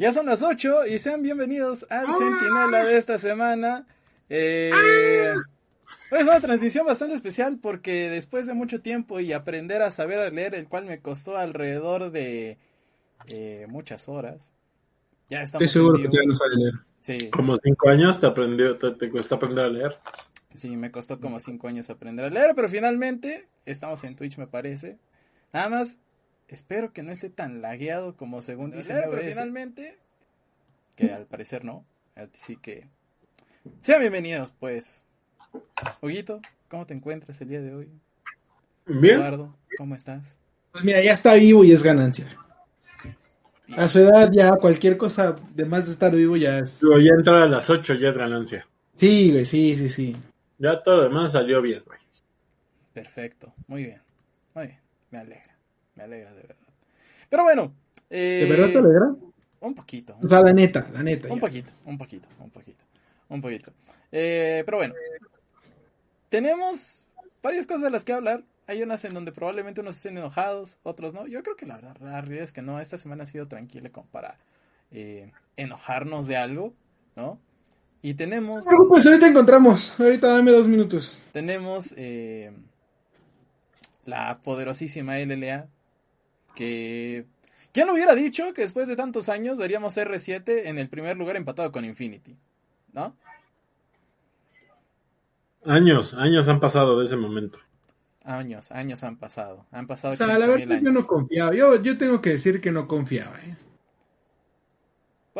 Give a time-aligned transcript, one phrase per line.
[0.00, 3.86] Ya son las 8 y sean bienvenidos al Centinela de esta semana.
[4.30, 4.70] Eh,
[6.10, 10.30] es una transición bastante especial porque después de mucho tiempo y aprender a saber a
[10.30, 12.56] leer, el cual me costó alrededor de
[13.28, 14.54] eh, muchas horas.
[15.28, 16.74] Ya estamos Estoy seguro que ya no sabe leer.
[17.00, 19.98] Sí, Como cinco años te aprendió, te, te cuesta aprender a leer.
[20.54, 24.46] sí, me costó como 5 años aprender a leer, pero finalmente estamos en Twitch, me
[24.46, 24.96] parece.
[25.52, 25.98] Nada más,
[26.54, 29.98] espero que no esté tan lagueado como según dice pero pero finalmente,
[30.96, 31.84] que al parecer no.
[32.14, 32.86] Así que,
[33.80, 35.04] sean bienvenidos, pues.
[36.00, 37.88] Huguito, ¿cómo te encuentras el día de hoy?
[38.86, 39.16] Bien.
[39.16, 40.38] Eduardo, ¿cómo estás?
[40.72, 42.36] Pues mira, ya está vivo y es ganancia.
[43.76, 46.80] A su edad ya cualquier cosa de más de estar vivo ya es...
[46.80, 48.66] Digo, ya entrar a las 8 ya es ganancia.
[48.94, 50.16] Sí, güey, sí, sí, sí.
[50.58, 51.98] Ya todo lo demás salió bien, güey.
[52.92, 54.02] Perfecto, muy bien,
[54.54, 55.49] muy bien, me alegra,
[56.00, 56.56] me alegra de verdad.
[57.28, 57.74] Pero bueno,
[58.08, 59.14] eh, ¿De verdad te alegra?
[59.60, 61.28] Un poquito, O sea, la neta, la neta.
[61.28, 61.40] un ya.
[61.40, 62.82] poquito, un poquito, un poquito,
[63.28, 63.72] un poquito.
[64.10, 64.94] Eh, pero bueno,
[66.30, 67.06] tenemos
[67.42, 68.42] varias cosas de las que hablar.
[68.66, 71.26] Hay unas en donde probablemente unos estén enojados, otros no.
[71.26, 72.80] Yo creo que la, verdad, la realidad es que no.
[72.80, 74.38] Esta semana ha sido tranquila como para
[74.92, 76.72] eh, enojarnos de algo,
[77.16, 77.38] ¿no?
[78.02, 80.00] Y tenemos, No preocupes, ahorita encontramos.
[80.00, 81.22] Ahorita dame dos minutos.
[81.32, 82.50] tenemos eh,
[84.06, 85.66] la poderosísima LLA
[86.60, 87.26] que...
[87.72, 91.36] ¿Quién lo hubiera dicho que después de tantos años veríamos R7 en el primer lugar
[91.36, 92.36] empatado con Infinity?
[92.92, 93.16] ¿No?
[95.64, 97.58] Años, años han pasado de ese momento.
[98.24, 99.66] Años, años han pasado.
[99.70, 101.06] Han pasado O sea, la 80.000 verdad yo no años.
[101.06, 101.54] confiaba.
[101.54, 103.56] Yo, yo tengo que decir que no confiaba, ¿eh?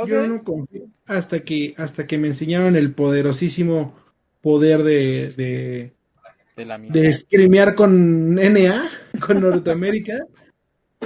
[0.07, 3.95] Yo no confiaba hasta que, hasta que me enseñaron el poderosísimo
[4.41, 5.93] poder de, de,
[6.57, 7.03] de la misma.
[7.03, 8.89] de streamear con NA,
[9.27, 10.19] con Norteamérica,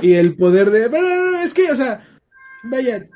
[0.01, 0.89] y el poder de...
[0.89, 2.07] Bueno, no, no, es que, o sea,
[2.65, 3.09] vaya,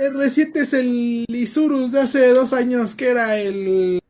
[0.00, 4.00] R7 es el Isurus de hace dos años, que era el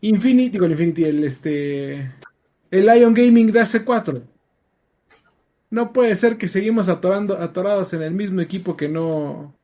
[0.00, 2.12] Infinity, con Infinity, el este...
[2.70, 4.22] El Lion Gaming de hace cuatro.
[5.70, 9.54] No puede ser que seguimos atorando, atorados en el mismo equipo que no...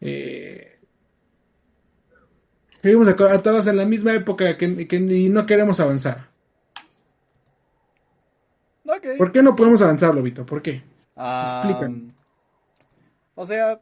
[0.00, 0.80] Eh,
[2.82, 6.31] seguimos atorados en la misma época que, que ni- no queremos avanzar.
[9.18, 10.44] ¿Por qué no podemos avanzar, Lobito?
[10.46, 10.82] ¿Por qué?
[11.16, 12.08] Ah, Explícame.
[13.34, 13.80] o sea,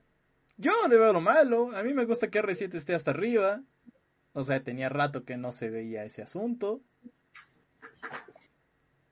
[0.56, 1.70] yo no le veo lo malo.
[1.76, 3.62] A mí me gusta que R7 esté hasta arriba.
[4.32, 6.80] O sea, tenía rato que no se veía ese asunto.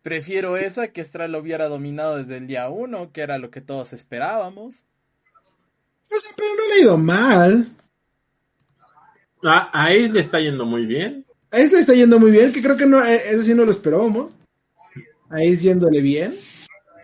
[0.03, 3.61] Prefiero esa que Stral lo hubiera dominado desde el día 1, que era lo que
[3.61, 4.85] todos esperábamos.
[6.11, 7.77] O sea, pero no le ha ido mal.
[9.43, 11.27] A, a Ace le está yendo muy bien.
[11.51, 13.65] A Ace le está yendo muy bien, que creo que no, eh, eso sí no
[13.65, 14.35] lo esperábamos.
[15.31, 16.35] A Ace yéndole bien.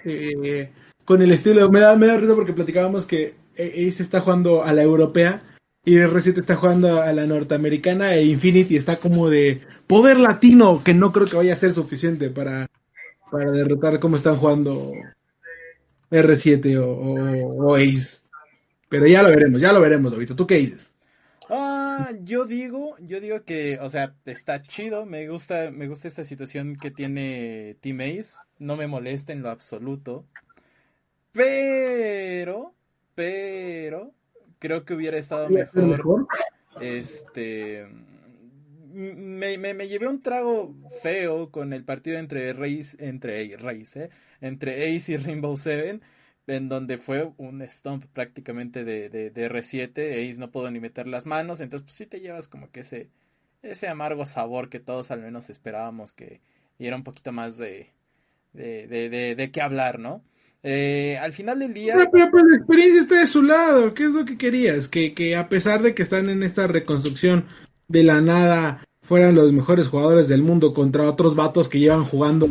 [0.04, 0.70] Eh,
[1.04, 4.72] con el estilo, me da, me da risa porque platicábamos que Ace está jugando a
[4.72, 5.42] la europea
[5.84, 10.94] y R7 está jugando a la norteamericana e Infinity está como de poder latino, que
[10.94, 12.66] no creo que vaya a ser suficiente para,
[13.30, 14.92] para derrotar cómo están jugando
[16.10, 16.90] R7 o,
[17.66, 18.20] o- Ace.
[18.88, 20.34] Pero ya lo veremos, ya lo veremos, Lobito.
[20.36, 20.93] ¿Tú qué dices?
[21.50, 26.24] Ah, yo digo, yo digo que, o sea, está chido, me gusta, me gusta esta
[26.24, 30.26] situación que tiene Team Ace, no me molesta en lo absoluto,
[31.32, 32.74] pero,
[33.14, 34.12] pero,
[34.58, 36.26] creo que hubiera estado mejor, mejor?
[36.80, 37.86] este,
[38.94, 44.10] me, me, me llevé un trago feo con el partido entre Reis, entre Reis, eh,
[44.40, 46.00] entre Ace y Rainbow Seven,
[46.46, 51.06] en donde fue un stomp prácticamente de, de, de R7, Ace no pudo ni meter
[51.06, 53.08] las manos, entonces pues sí te llevas como que ese,
[53.62, 56.40] ese amargo sabor que todos al menos esperábamos que
[56.78, 57.92] diera un poquito más de,
[58.52, 60.22] de, de, de, de qué hablar, ¿no?
[60.66, 63.92] Eh, al final del día, Pero, pero, pues, la experiencia está de su lado.
[63.92, 64.88] ¿Qué es lo que querías?
[64.88, 67.44] Que, que a pesar de que están en esta reconstrucción
[67.86, 72.48] de la nada, fueran los mejores jugadores del mundo contra otros vatos que llevan jugando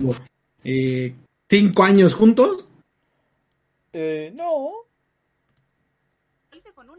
[0.64, 1.16] eh,
[1.50, 2.68] cinco años juntos.
[3.94, 4.72] Eh, no,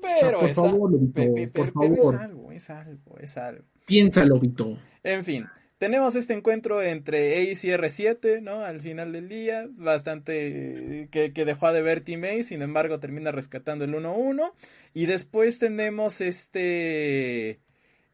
[0.00, 1.74] Pero, por es, favor, al- por es
[2.14, 3.64] algo, es algo, es algo.
[3.86, 4.78] Piénsalo, Vito.
[5.02, 5.46] En fin,
[5.78, 8.64] tenemos este encuentro entre Ace y R7, ¿no?
[8.64, 13.32] Al final del día, bastante que, que dejó de ver Team Ace, sin embargo termina
[13.32, 14.52] rescatando el 1-1.
[14.94, 17.60] Y después tenemos este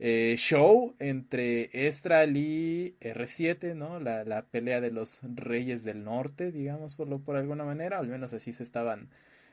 [0.00, 4.00] eh, show entre Estral y R7, ¿no?
[4.00, 8.08] La, la pelea de los Reyes del Norte, digamos, por, lo, por alguna manera, al
[8.08, 9.10] menos así se estaban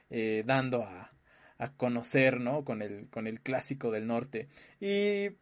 [0.09, 1.11] eh, dando a,
[1.59, 2.63] a conocer, ¿no?
[2.65, 4.47] Con el, con el clásico del norte.
[4.79, 5.35] Y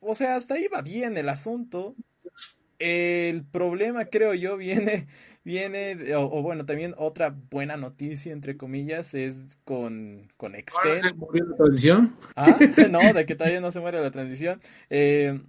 [0.00, 1.96] o sea, hasta ahí va bien el asunto.
[2.78, 5.08] El problema, creo yo, viene,
[5.46, 11.16] viene, o, o bueno, también otra buena noticia, entre comillas, es con, con Extend.
[11.16, 12.14] ¿Murió la tradición?
[12.36, 14.60] Ah, no, de que todavía no se muere la transición.
[14.90, 15.40] Eh,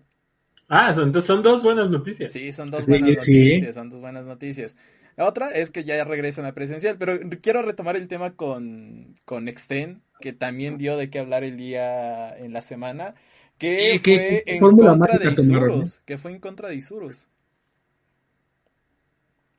[0.69, 2.41] Ah, son, son dos buenas noticias.
[2.41, 3.67] sí, son dos buenas sí.
[3.67, 4.77] noticias, son dos buenas noticias.
[5.15, 9.47] La otra es que ya regresan a presencial, pero quiero retomar el tema con, con
[9.47, 13.15] Extend, que también dio de qué hablar el día en la semana,
[13.57, 16.75] que ¿Qué- qué- fue qué en contra de tomaron, Isurus, que fue en contra de
[16.75, 17.29] Isurus.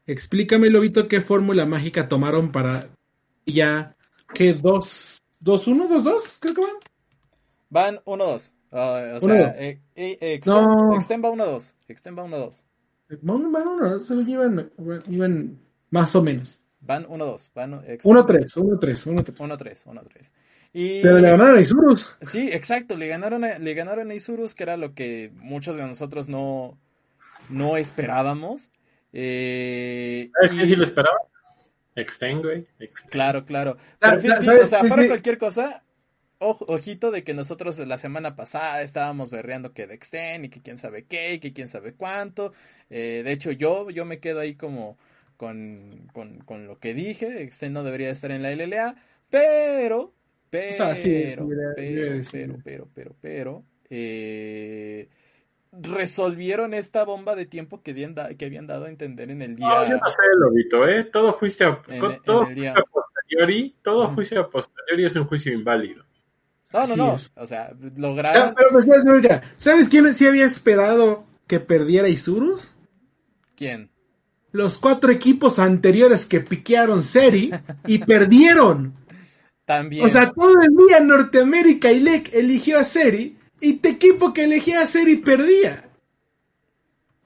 [0.08, 2.88] Explícame, Lobito, qué fórmula mágica tomaron para
[3.46, 3.94] ya,
[4.34, 4.55] ¿qué?
[4.55, 6.38] ¿Dos, dos, uno, dos, dos?
[6.40, 6.70] Creo que van.
[7.70, 8.55] Van 1-2.
[8.72, 9.56] Ah, o Uno, sea, dos.
[9.58, 10.96] eh, eh, Extend, No.
[10.96, 11.75] Extend va 1-2.
[11.88, 12.64] Extend va 1-2.
[13.22, 14.70] Van, van uno, según yo iban,
[15.08, 15.58] iban
[15.90, 16.62] más o menos.
[16.81, 17.50] Van 1-2.
[17.55, 19.38] Van Extend- Uno, tres, uno, tres, uno, tres.
[19.38, 20.32] 1-3, 1-3.
[20.72, 21.02] Y...
[21.02, 22.16] Pero le ganaron a Isurus.
[22.22, 25.87] Sí, exacto, le ganaron a, le ganaron a Isurus, que era lo que muchos de
[25.87, 26.78] nosotros no,
[27.50, 28.70] no esperábamos.
[29.12, 31.16] Eh, ¿Sabes y- lo esperaba?
[31.94, 32.66] Extend, güey.
[32.78, 33.10] Extend.
[33.10, 33.76] Claro, claro.
[34.00, 35.08] Pero sa- fíjate, ¿sabes o sea, Sí.
[35.08, 35.82] cualquier cosa,
[36.38, 40.76] ojo- ojito de que nosotros la semana pasada estábamos berreando que Dexten y que quién
[40.76, 42.52] sabe qué y que quién sabe cuánto.
[42.90, 44.96] Eh, de hecho, yo, yo me quedo ahí como
[45.37, 47.31] con, con, con lo que dije.
[47.31, 48.94] Dexten no debería estar en la LLA,
[49.28, 50.14] pero,
[50.50, 52.55] pero, sea, sí, pero, pero, decir.
[52.62, 55.08] pero, pero, pero, pero, eh,
[55.73, 59.56] resolvieron esta bomba de tiempo que habían, da- que habían dado a entender en el
[59.56, 59.67] día.
[59.69, 61.05] No, yo no sé, Lobito, ¿eh?
[61.05, 64.15] Todo juicio, a- En- todo juicio a posteriori, todo Ujú.
[64.15, 66.05] juicio a posteriori es un juicio inválido.
[66.73, 67.15] No, no, Así no.
[67.17, 67.32] es.
[67.37, 68.55] O sea, lograron.
[68.55, 69.03] pero pues, pues,
[69.56, 72.75] ¿sabes quién sí había esperado que perdiera Isurus?
[73.56, 73.91] ¿Quién?
[74.53, 77.50] Los cuatro equipos anteriores que piquearon Seri
[77.87, 78.94] y perdieron.
[79.65, 80.06] También.
[80.06, 84.44] O sea, todo el día Norteamérica y LEC eligió a Seri y tu equipo que
[84.44, 85.88] elegía a Seri perdía.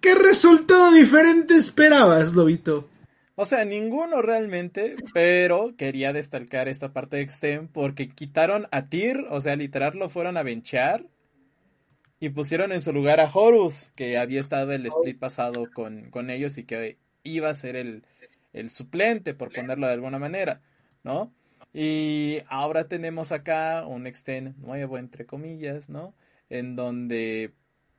[0.01, 2.89] ¿Qué resultado diferente esperabas, Lobito?
[3.35, 9.27] O sea, ninguno realmente, pero quería destacar esta parte de Extem porque quitaron a Tyr,
[9.31, 11.07] o sea, literal lo fueron a benchar
[12.21, 16.31] y pusieron en su lugar a Horus, que había estado el split pasado con, con
[16.31, 18.05] ellos y que iba a ser el,
[18.53, 20.61] el suplente, por ponerlo de alguna manera,
[21.03, 21.33] ¿no?
[21.73, 26.15] Y ahora tenemos acá un Extend nuevo, entre comillas, ¿no?
[26.53, 27.55] En donde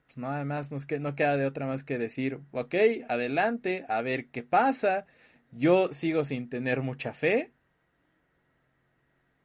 [0.06, 2.76] pues, nada más nos que, no queda de otra más que decir, ok,
[3.10, 5.08] adelante, a ver qué pasa.
[5.52, 7.52] Yo sigo sin tener mucha fe,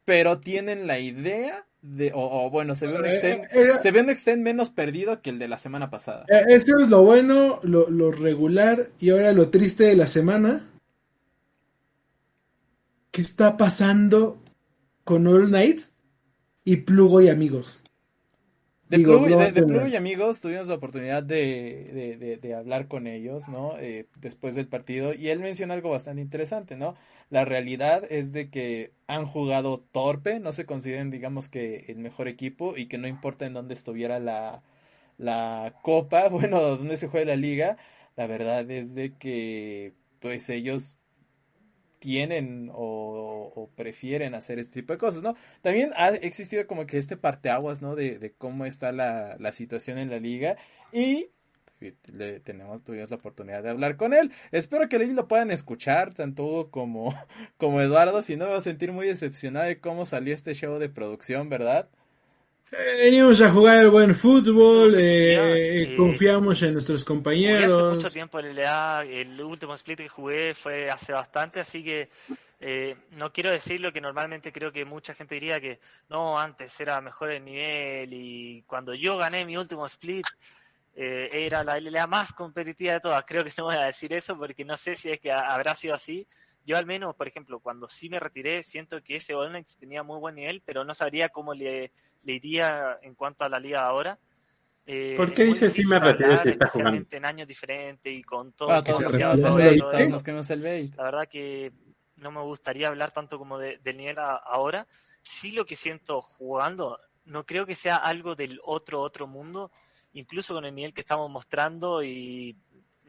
[0.05, 3.79] pero tienen la idea de, o, o bueno, se ve un Eh, extend, eh, eh,
[3.79, 6.25] se ve un extend menos perdido que el de la semana pasada.
[6.47, 10.69] Eso es lo bueno, lo, lo regular y ahora lo triste de la semana.
[13.11, 14.39] ¿Qué está pasando
[15.03, 15.93] con All Knights
[16.63, 17.83] y Plugo y amigos?
[18.89, 22.87] De, Digo, y- no de, de amigos tuvimos la oportunidad de, de- de- de hablar
[22.87, 23.77] con ellos, ¿no?
[23.77, 26.95] Eh, después del partido y él menciona algo bastante interesante, ¿no?
[27.29, 32.27] La realidad es de que han jugado torpe, no se consideran, digamos que el mejor
[32.27, 34.63] equipo y que no importa en dónde estuviera la,
[35.17, 37.77] la copa, bueno, dónde se juega la liga,
[38.15, 40.95] la verdad es de que pues ellos
[41.99, 45.35] tienen o, prefieren hacer este tipo de cosas, ¿no?
[45.61, 47.95] También ha existido como que este parteaguas, ¿no?
[47.95, 50.57] De, de cómo está la, la situación en la liga
[50.91, 51.29] y
[52.11, 54.31] le tenemos, tuvimos la oportunidad de hablar con él.
[54.51, 57.13] Espero que ellos lo puedan escuchar, tanto Hugo como,
[57.57, 60.89] como Eduardo, si no voy a sentir muy decepcionado de cómo salió este show de
[60.89, 61.89] producción, ¿verdad?
[62.71, 67.95] Eh, Venimos a jugar al buen fútbol, eh, eh, confiamos en nuestros Jugué hace compañeros.
[67.95, 72.09] mucho tiempo en LLA, el último split que jugué fue hace bastante, así que
[72.59, 76.79] eh, no quiero decir lo que normalmente creo que mucha gente diría que no, antes
[76.79, 80.27] era mejor el nivel y cuando yo gané mi último split
[80.95, 83.23] eh, era la LLA más competitiva de todas.
[83.25, 85.73] Creo que no voy a decir eso porque no sé si es que ha- habrá
[85.73, 86.27] sido así.
[86.69, 90.03] Yo al menos, por ejemplo, cuando sí me retiré, siento que ese All Knights tenía
[90.03, 93.87] muy buen nivel, pero no sabría cómo le, le iría en cuanto a la liga
[93.87, 94.19] ahora.
[94.85, 96.69] Eh, ¿Por qué es muy dice sí me retiré si está jugando?
[96.69, 98.91] especialmente en años diferentes y con todo Ah, lo que
[99.63, 100.95] bait, todo el bait.
[100.95, 101.71] La verdad que
[102.17, 104.85] no me gustaría hablar tanto como de- del nivel a- ahora.
[105.23, 109.71] sí lo que siento jugando, no creo que sea algo del otro, otro mundo,
[110.13, 112.55] incluso con el nivel que estamos mostrando y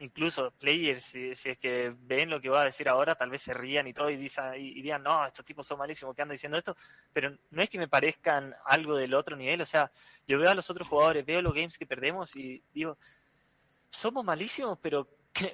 [0.01, 3.53] incluso players, si, es que ven lo que voy a decir ahora, tal vez se
[3.53, 6.57] rían y todo y, dicen, y, digan, no, estos tipos son malísimos que andan diciendo
[6.57, 6.75] esto,
[7.13, 9.91] pero no es que me parezcan algo del otro nivel, o sea,
[10.27, 12.97] yo veo a los otros jugadores, veo los games que perdemos y digo,
[13.89, 15.07] somos malísimos, pero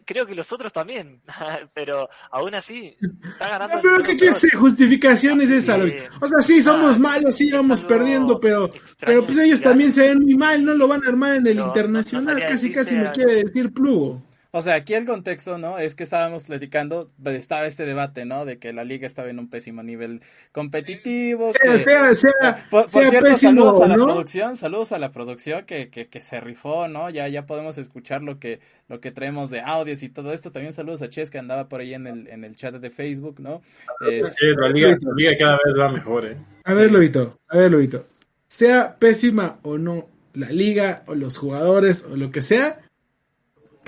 [0.06, 1.22] creo que los otros también,
[1.74, 2.96] pero aún así
[3.34, 3.82] está ganando.
[3.82, 5.78] pero ¿qué clase de justificación es esa?
[6.22, 10.08] O sea, sí, somos ah, malos, sí, vamos perdiendo, pero, pero pues ellos también se
[10.08, 13.44] ven muy mal, no lo van a armar en el internacional, casi casi me quiere
[13.44, 14.27] decir plugo.
[14.52, 15.78] O sea, aquí el contexto, ¿no?
[15.78, 18.46] Es que estábamos platicando, estaba este debate, ¿no?
[18.46, 21.52] De que la liga estaba en un pésimo nivel competitivo.
[21.52, 26.22] Sea, sea, por, cierto, saludos a la producción, saludos a la producción que, que, que,
[26.22, 27.10] se rifó, ¿no?
[27.10, 30.52] Ya, ya podemos escuchar lo que, lo que traemos de audios y todo esto.
[30.52, 33.40] También saludos a Ches que andaba por ahí en el, en el chat de Facebook,
[33.40, 33.62] ¿no?
[34.02, 34.22] Sí,
[34.56, 36.38] la liga, la liga cada vez va mejor, ¿eh?
[36.64, 38.06] A ver, Lobito, a ver, Lobito.
[38.48, 42.80] Sea pésima o no la liga o los jugadores o lo que sea,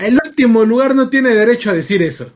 [0.00, 2.32] el último lugar no tiene derecho a decir eso.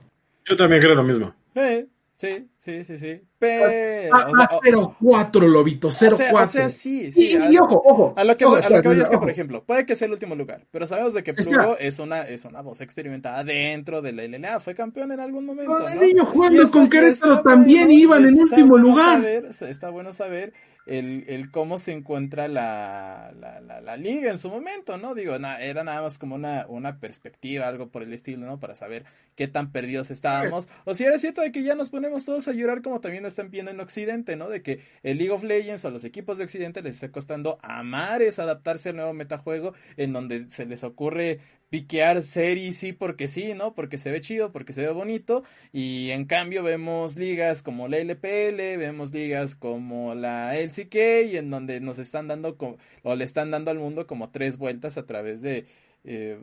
[0.48, 1.34] Yo también creo lo mismo.
[1.54, 3.20] Sí, sí, sí, sí, sí.
[3.38, 4.14] Pero.
[4.14, 6.42] A, 0-4, Lobito, 0-4.
[6.42, 7.36] O, sea, sí, sí.
[7.50, 8.14] Y, ojo, ojo.
[8.16, 10.06] A lo que, voy, a lo que voy es que, por ejemplo, puede que sea
[10.06, 14.02] el último lugar, pero sabemos de que Plugo es una, es una voz experimentada dentro
[14.02, 14.60] de la LLA.
[14.60, 15.78] Fue campeón en algún momento.
[15.78, 15.94] ¿no?
[15.94, 19.24] Niño jugando con Querétaro también iban en último lugar.
[19.24, 20.52] está bueno saber
[20.86, 25.14] el, el cómo se encuentra la, la, la, liga en su momento, ¿no?
[25.14, 28.60] Digo, era nada más como una, una perspectiva, algo por el estilo, ¿no?
[28.60, 30.68] Para saber qué tan perdidos estábamos.
[30.84, 33.50] O si era cierto de que ya nos ponemos todos a llorar como también están
[33.50, 34.48] viendo en Occidente, ¿no?
[34.48, 37.82] De que el League of Legends o los equipos de Occidente les está costando a
[37.82, 41.40] mares adaptarse al nuevo metajuego en donde se les ocurre
[41.74, 43.74] piquear series sí porque sí, ¿no?
[43.74, 45.42] Porque se ve chido, porque se ve bonito.
[45.72, 50.94] Y en cambio vemos ligas como la LPL, vemos ligas como la LCK,
[51.32, 52.56] y en donde nos están dando,
[53.02, 55.66] o le están dando al mundo como tres vueltas a través de,
[56.04, 56.38] eh,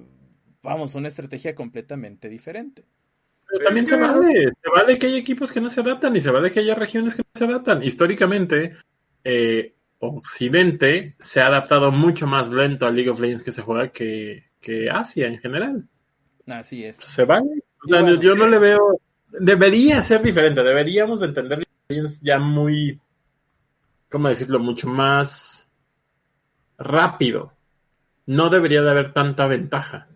[0.62, 2.84] vamos, una estrategia completamente diferente.
[3.48, 6.30] Pero también se vale, se vale que hay equipos que no se adaptan y se
[6.30, 7.82] vale que haya regiones que no se adaptan.
[7.84, 8.76] Históricamente,
[9.24, 13.94] eh, Occidente se ha adaptado mucho más lento al League of Legends que se juega
[13.94, 15.88] que, que Asia en general.
[16.48, 16.98] Así es.
[16.98, 17.64] ¿Se vale?
[17.88, 19.02] yo no le veo...
[19.32, 21.66] Debería ser diferente, deberíamos entender
[22.22, 23.00] ya muy,
[24.10, 24.60] ¿cómo decirlo?
[24.60, 25.70] Mucho más
[26.78, 27.54] rápido.
[28.26, 30.08] No debería de haber tanta ventaja.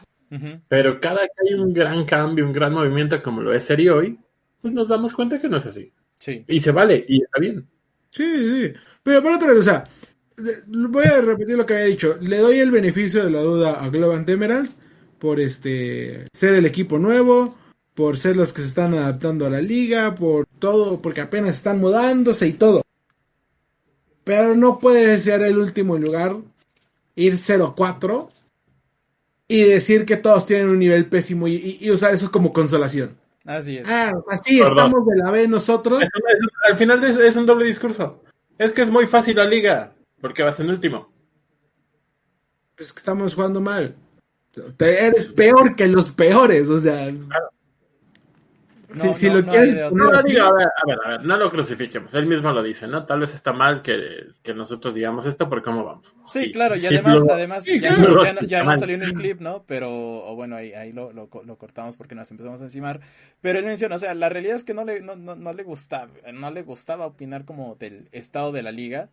[0.68, 4.20] Pero cada que hay un gran cambio, un gran movimiento como lo es Serie hoy,
[4.62, 5.94] pues nos damos cuenta que no es así.
[6.20, 6.44] Sí.
[6.48, 7.66] Y se vale, y está bien.
[8.10, 8.74] Sí, sí.
[9.02, 9.86] Pero por otra vez, o sea,
[10.68, 12.18] voy a repetir lo que había dicho.
[12.22, 14.70] Le doy el beneficio de la duda a Globant Emerald
[15.20, 17.56] por este ser el equipo nuevo,
[17.94, 21.80] por ser los que se están adaptando a la liga, por todo, porque apenas están
[21.80, 22.82] mudándose y todo.
[24.24, 26.36] Pero no puede ser el último lugar,
[27.16, 28.30] ir 0-4
[29.48, 33.18] y decir que todos tienen un nivel pésimo y, usar eso como consolación.
[33.46, 33.88] Así es.
[33.88, 36.04] Ah, así estamos de la B nosotros.
[36.68, 38.24] al final es un doble discurso.
[38.58, 39.95] Es que es muy fácil la liga.
[40.22, 41.16] ¿Por qué vas en último?
[42.76, 43.96] Pues que estamos jugando mal.
[44.80, 47.10] eres peor que los peores, o sea.
[49.14, 49.76] si, lo quieres.
[49.94, 50.68] No, a, ver, a ver,
[51.06, 52.14] a ver, no lo crucifiquemos.
[52.14, 53.06] Él mismo lo dice, ¿no?
[53.06, 56.14] Tal vez está mal que, nosotros digamos esto por cómo vamos.
[56.30, 59.64] Sí, claro, y además, además ya, no, ya, salió en el clip, ¿no?
[59.66, 63.00] Pero, o bueno, ahí, ahí lo, lo, cortamos porque nos empezamos a encimar.
[63.40, 65.64] Pero él menciona, o sea, la realidad es que no le, no, no, no le
[65.64, 69.10] gustaba, no le gustaba opinar como del estado de la liga,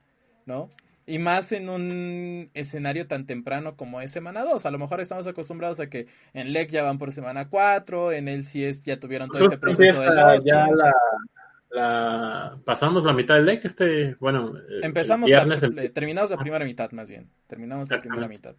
[0.47, 0.69] ¿no?
[1.07, 4.65] Y más en un escenario tan temprano como es semana 2.
[4.67, 8.29] A lo mejor estamos acostumbrados a que en LEC ya van por semana 4, en
[8.29, 10.69] el CS ya tuvieron todo este proceso de Ya
[11.71, 14.53] la, pasamos la mitad del LEC, este, bueno.
[14.83, 15.45] Empezamos, la,
[15.93, 17.31] terminamos la primera mitad más bien.
[17.47, 18.55] Terminamos la primera mitad.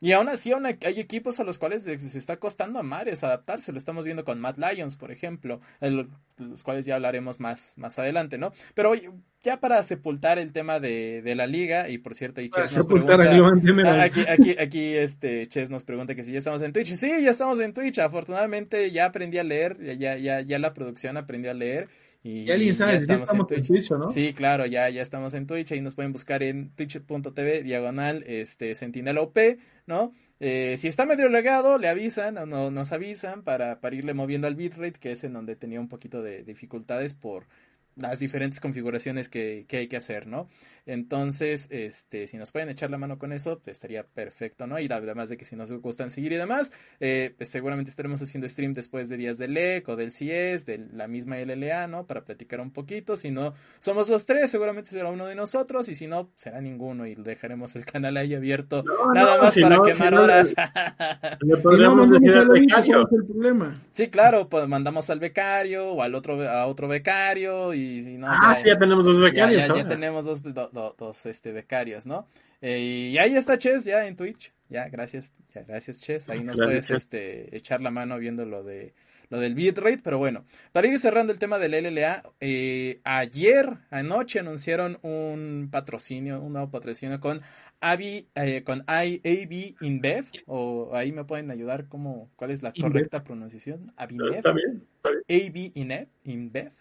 [0.00, 3.72] Y aún así aún hay equipos a los cuales se está costando a mares adaptarse.
[3.72, 8.36] Lo estamos viendo con Mad Lions, por ejemplo, los cuales ya hablaremos más, más adelante,
[8.36, 8.52] ¿no?
[8.74, 8.92] Pero
[9.42, 12.86] ya para sepultar el tema de, de la liga, y por cierto, y Ches nos
[12.86, 16.94] pregunta, ah, aquí, aquí, aquí este Ches nos pregunta que si ya estamos en Twitch.
[16.94, 17.98] Sí, ya estamos en Twitch.
[17.98, 21.88] Afortunadamente ya aprendí a leer, ya, ya, ya la producción aprendió a leer.
[22.26, 23.90] Y, alguien sabe si estamos, en, Twitch.
[23.92, 24.08] ¿no?
[24.08, 28.74] Sí, claro, ya, ya estamos en Twitch, ahí nos pueden buscar en twitch.tv diagonal este
[28.74, 29.38] Sentinel OP,
[29.86, 30.12] ¿no?
[30.40, 34.56] Eh, si está medio legado, le avisan o nos avisan para, para irle moviendo al
[34.56, 37.46] bitrate, que es en donde tenía un poquito de dificultades por,
[37.96, 40.48] las diferentes configuraciones que, que, hay que hacer, ¿no?
[40.84, 44.78] Entonces, este, si nos pueden echar la mano con eso, pues, estaría perfecto, ¿no?
[44.78, 48.48] Y además de que si nos gustan seguir y demás, eh, pues seguramente estaremos haciendo
[48.48, 52.06] stream después de días del LEC o del CIES, de la misma LLA, ¿no?
[52.06, 53.16] Para platicar un poquito.
[53.16, 57.06] Si no somos los tres, seguramente será uno de nosotros, y si no, será ninguno,
[57.06, 58.84] y dejaremos el canal ahí abierto
[59.14, 60.54] nada más para quemar horas.
[61.40, 63.08] Le, podríamos decir al becario.
[63.10, 63.82] el problema.
[63.92, 67.85] Sí, claro, pues mandamos al becario o al otro a otro becario y
[68.18, 69.60] no ah, ya, sí, ya tenemos dos becarios.
[69.62, 69.82] ya, ya, ahora.
[69.82, 72.26] ya tenemos dos, do- do- dos, este becarios, ¿no?
[72.60, 74.52] Eh, y ahí está Ches ya en Twitch.
[74.68, 76.28] Ya, gracias, ya, gracias Ches.
[76.28, 78.94] Ahí nos Gracias, puedes este echar la mano viendo lo de
[79.28, 84.38] lo del bitrate, pero bueno, para ir cerrando el tema del LLA, eh, ayer anoche
[84.38, 87.40] anunciaron un patrocinio, un nuevo patrocinio con
[87.80, 92.82] AVI, eh, con IAB InBev, o ahí me pueden ayudar cómo, cuál es la InBev.
[92.92, 93.92] correcta pronunciación.
[93.98, 94.84] Está bien, está bien.
[95.28, 96.72] AB InBev, InBev, ¿no?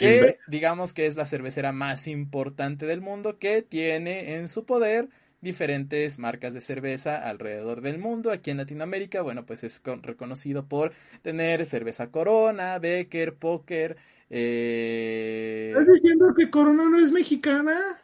[0.00, 5.08] Que digamos que es la cervecera más importante del mundo que tiene en su poder
[5.40, 8.30] diferentes marcas de cerveza alrededor del mundo.
[8.30, 10.92] Aquí en Latinoamérica, bueno, pues es con- reconocido por
[11.22, 13.96] tener cerveza Corona, Becker, Poker.
[14.28, 15.74] Eh...
[15.76, 18.02] ¿Estás diciendo que Corona no es mexicana?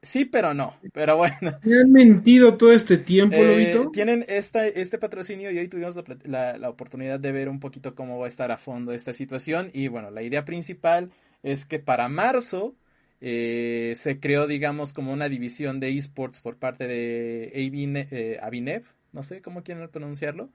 [0.00, 0.74] Sí, pero no.
[0.92, 1.58] Pero bueno.
[1.64, 3.90] ¿Me han mentido todo este tiempo, Eh, Lobito?
[3.90, 7.94] tienen esta, este patrocinio y hoy tuvimos la, la- la oportunidad de ver un poquito
[7.94, 9.70] cómo va a estar a fondo esta situación.
[9.74, 11.10] Y bueno, la idea principal
[11.42, 12.76] es que para marzo
[13.20, 18.84] eh, se creó, digamos, como una división de esports por parte de Avine- eh, Avinev,
[19.12, 20.50] no sé cómo quieren pronunciarlo.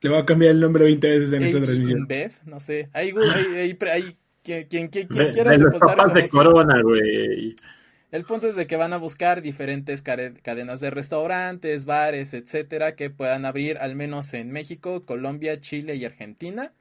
[0.00, 1.98] Le voy a cambiar el nombre 20 veces en esta transmisión.
[2.00, 2.88] InBev, no sé.
[2.94, 6.28] Ahí, ahí, ahí, ahí- quien, quien- quien- quien quiera de los papás de.
[6.30, 7.54] Corona, güey.
[8.10, 13.10] El punto es de que van a buscar diferentes cadenas de restaurantes, bares, etcétera, que
[13.10, 16.72] puedan abrir al menos en México, Colombia, Chile y Argentina,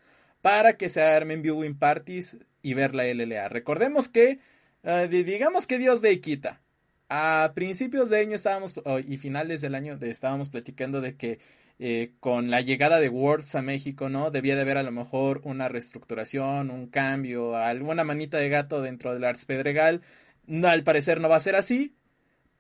[0.42, 3.48] para que se armen viewing parties y ver la LLA.
[3.50, 4.40] Recordemos que,
[4.84, 6.62] eh, di- digamos que Dios de quita.
[7.10, 8.76] A principios de año estábamos,
[9.08, 11.40] y finales del año estábamos platicando de que
[11.82, 14.32] eh, con la llegada de Words a México, ¿no?
[14.32, 19.14] Debía de haber a lo mejor una reestructuración, un cambio, alguna manita de gato dentro
[19.14, 20.02] del Arts Pedregal.
[20.50, 21.96] No, al parecer no va a ser así,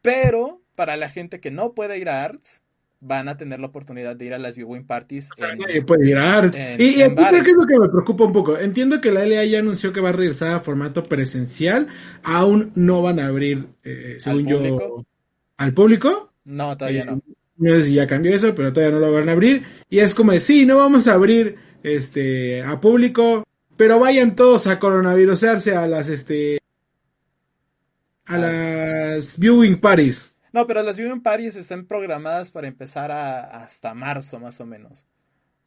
[0.01, 2.61] pero para la gente que no puede ir a Arts,
[3.01, 5.29] van a tener la oportunidad de ir a las viewing parties.
[5.37, 6.57] en- Nadie puede ir a Arts.
[6.57, 7.43] en- y y en bares.
[7.43, 8.57] que es lo que me preocupa un poco.
[8.57, 11.87] Entiendo que la LA ya anunció que va a regresar a formato presencial.
[12.23, 15.05] Aún no van a abrir, eh, según yo, público?
[15.57, 16.33] al público.
[16.45, 17.21] No, todavía Eh, no.
[17.57, 19.63] No sé si ya cambió eso, pero todavía no lo van a abrir.
[19.89, 23.43] Y es como de, sí, no vamos a abrir este a público,
[23.75, 26.58] pero vayan todos a coronavirusarse a las este
[28.29, 30.35] a las viewing parties.
[30.53, 35.07] No, pero las viewing parties están programadas para empezar a- hasta marzo, más o menos.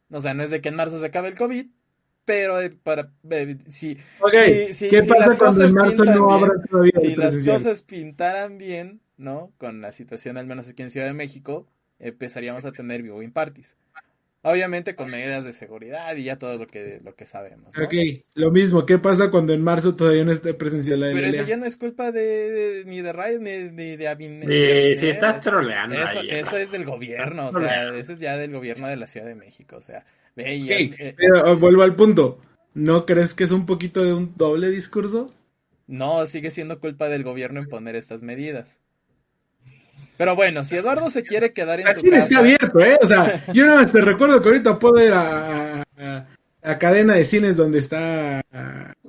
[0.09, 1.67] O sea, no es de que en marzo se acabe el COVID,
[2.25, 4.31] pero eh, para eh, si, Ok,
[4.67, 7.35] si- si- ¿qué si pasa las cuando en marzo no bien, habrá todavía si las
[7.45, 9.51] cosas pintaran bien, ¿no?
[9.57, 11.67] Con la situación, al menos aquí en Ciudad de México,
[11.99, 13.77] empezaríamos a tener viewing parties.
[14.43, 17.83] Obviamente con medidas de seguridad y ya todo lo que, lo que sabemos, ¿no?
[17.83, 17.93] Ok,
[18.35, 21.27] lo mismo, ¿qué pasa cuando en marzo todavía no esté presencial la Pero LLA?
[21.27, 24.43] eso ya no es culpa de, de- ni de Riot ni, ni de Abin.
[24.45, 26.57] Eh, si estás troleando Eso, ahí, eso ¿no?
[26.57, 27.97] es del gobierno, o sea, troleando.
[27.97, 30.05] eso es ya del gobierno de la Ciudad de México, o sea,
[30.57, 32.39] Ok, eh, pero oh, vuelvo al punto.
[32.73, 35.31] ¿No crees que es un poquito de un doble discurso?
[35.87, 38.81] no, sigue siendo culpa del gobierno en poner estas medidas.
[40.23, 42.97] Pero bueno, si Eduardo se quiere quedar en El su cine casa, está abierto, ¿eh?
[43.01, 46.27] O sea, yo nada más te recuerdo que ahorita puedo ir a, a- a
[46.63, 48.41] la cadena de cines donde está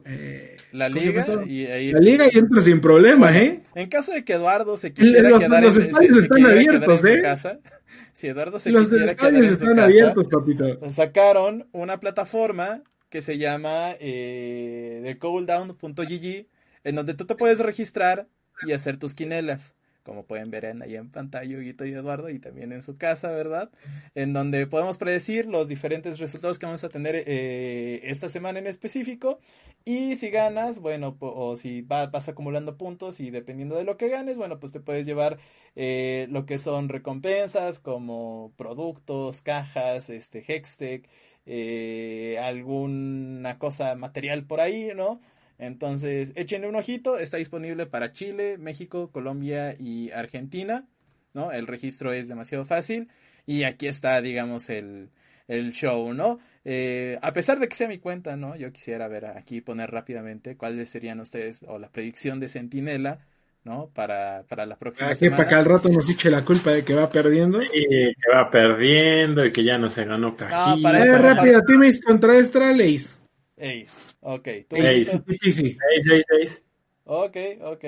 [0.05, 3.61] eh, la ¿cómo se liga y ahí la liga y entro sin problema, ¿eh?
[3.77, 6.38] En caso de que Eduardo se quisiera Los- quedar los en, estadios se- se están
[6.38, 7.22] quedar abiertos, en su ¿eh?
[7.22, 7.59] casa,
[8.12, 10.92] si Eduardo se Los quisiera quedar estadios en su están casa, abiertos, papito.
[10.92, 16.46] sacaron una plataforma que se llama eh, thecooldown.gg
[16.83, 18.27] en donde tú te puedes registrar
[18.66, 19.77] y hacer tus quinelas.
[20.05, 23.31] Como pueden ver en, ahí en pantalla, Huguito y Eduardo, y también en su casa,
[23.31, 23.71] ¿verdad?
[24.14, 28.67] En donde podemos predecir los diferentes resultados que vamos a tener eh, esta semana en
[28.67, 29.40] específico.
[29.87, 34.09] Y si ganas, bueno, o si va- vas acumulando puntos y dependiendo de lo que
[34.09, 35.38] ganes, bueno, pues te puedes llevar
[35.75, 41.09] eh, lo que son recompensas como productos, cajas, este, Hextech,
[41.47, 45.21] eh, alguna cosa material por ahí, ¿no?
[45.59, 50.87] Entonces, échenle un ojito, está disponible para Chile, México, Colombia y Argentina,
[51.33, 51.53] ¿no?
[51.53, 53.09] El registro es demasiado fácil
[53.47, 55.11] y aquí está, digamos, el,
[55.49, 56.40] el show, ¿no?
[56.64, 58.57] Eh, a pesar de que sea mi cuenta, ¿no?
[58.57, 63.21] Yo quisiera ver aquí poner rápidamente cuáles serían ustedes o la predicción de Centinela,
[63.64, 63.90] ¿no?
[63.95, 65.77] Para, para la próxima Para que para que al semana.
[65.77, 67.62] rato nos eche la culpa de que va perdiendo.
[67.62, 70.77] Y que va perdiendo y que ya no se ganó cajita.
[70.83, 73.24] para Eh, eso, rápido, Timis contra Astralis.
[73.57, 74.14] Ace.
[74.21, 74.93] Ok, tú Ace.
[74.99, 75.19] listo?
[75.27, 75.79] Difícil.
[75.99, 76.62] Ace, ace, ace.
[77.05, 77.85] Ok, ok.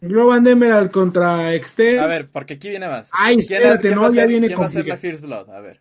[0.00, 2.00] Globan Emerald contra Extend.
[2.00, 3.10] A ver, porque aquí viene más.
[3.12, 4.96] Ay, espérate, quién no, ya ser- viene ¿Quién va a ser la.
[4.96, 5.50] First Blood?
[5.50, 5.80] A ver.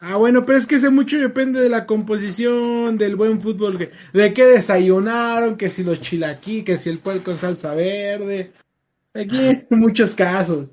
[0.00, 3.92] Ah, bueno, pero es que ese mucho depende de la composición, del buen fútbol, que,
[4.12, 8.52] de qué desayunaron, que si los chilaquí, que si el cual con salsa verde.
[9.14, 10.70] Aquí hay muchos casos.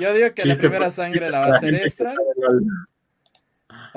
[0.00, 2.16] Yo digo que la primera sangre la va a hacer gente que Estral.
[2.16, 2.64] sabe gol.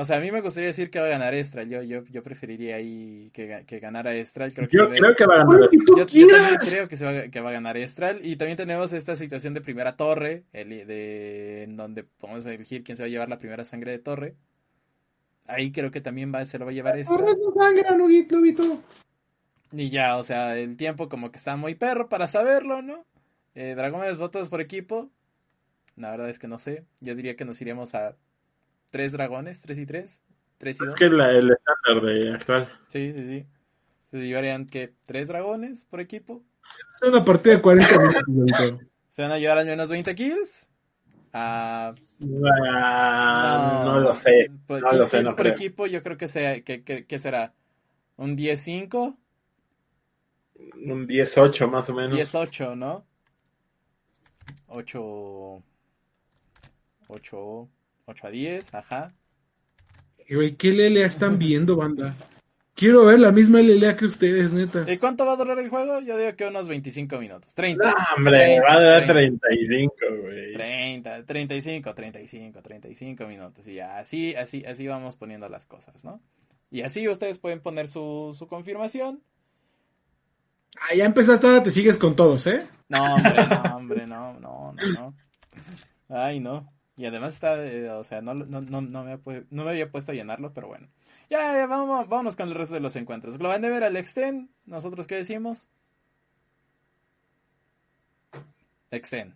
[0.02, 1.68] O sea, a mí me gustaría decir que va a ganar Estral.
[1.70, 4.54] Yo, yo, yo preferiría ahí que, que ganara Estral.
[4.54, 5.60] Creo que Yo ve- creo que va a ganar.
[5.72, 6.28] Yo, yo también
[6.62, 8.20] creo que, se va, que va a ganar Estral.
[8.26, 12.96] Y también tenemos esta situación de primera torre, el, de, en donde podemos elegir quién
[12.96, 14.36] se va a llevar la primera sangre de torre.
[15.48, 17.36] Ahí creo que también va, se lo va a llevar Corre Estral.
[17.44, 18.82] su sangre, Nuguito, Lobito.
[19.74, 23.06] Y ya, o sea, el tiempo como que está muy perro para saberlo, ¿no?
[23.54, 25.10] Eh, dragones votos por equipo.
[25.98, 26.86] La verdad es que no sé.
[27.02, 28.16] Yo diría que nos iríamos a
[28.90, 30.22] tres dragones, tres y tres,
[30.58, 30.96] tres y Es dos.
[30.96, 32.72] que la- el estándar de actual.
[32.88, 33.46] Sí, sí, sí.
[34.12, 36.44] Se llevarían que tres dragones por equipo.
[36.96, 37.96] Es una partida de 40
[38.28, 38.80] minutos.
[39.10, 40.70] Se van a llevar al menos 20 kills.
[41.34, 44.50] Ah, Ah, no, lo sé.
[44.68, 45.54] Por, No lo sé, kills no por creo.
[45.54, 47.54] equipo, yo creo que, sea, que, que, que será
[48.18, 49.18] un 10-5,
[50.86, 52.18] Un 18 más o menos.
[52.18, 53.06] 10-8, ¿no?
[54.68, 55.64] 8,
[57.08, 57.70] 8,
[58.10, 59.14] 8 a 10, ajá.
[60.30, 62.16] Güey, ¿qué LLA están viendo, banda?
[62.76, 64.90] Quiero ver la misma LLA que ustedes, neta.
[64.90, 66.00] ¿Y cuánto va a durar el juego?
[66.00, 67.54] Yo digo que unos 25 minutos.
[67.54, 67.84] 30.
[67.84, 69.48] No, hombre, 30, va a dar 30.
[69.48, 70.54] 35, güey.
[70.54, 73.68] 30, 35, 35, 35 minutos.
[73.68, 76.22] Y ya, así, así, así vamos poniendo las cosas, ¿no?
[76.72, 79.22] Y así ustedes pueden poner su, su confirmación.
[80.80, 82.66] Ah, ya empezaste, ahora te sigues con todos, ¿eh?
[82.88, 85.16] No, hombre, no, hombre, no, no, no, no.
[86.08, 86.72] Ay, no.
[87.00, 89.18] Y además está, eh, o sea, no, no, no, no, me,
[89.52, 90.90] no me había puesto a llenarlo, pero bueno.
[91.30, 93.38] Ya, ya, vamos, vámonos con el resto de los encuentros.
[93.38, 95.70] Global Never al Extend, ¿nosotros qué decimos?
[98.92, 99.34] Extend.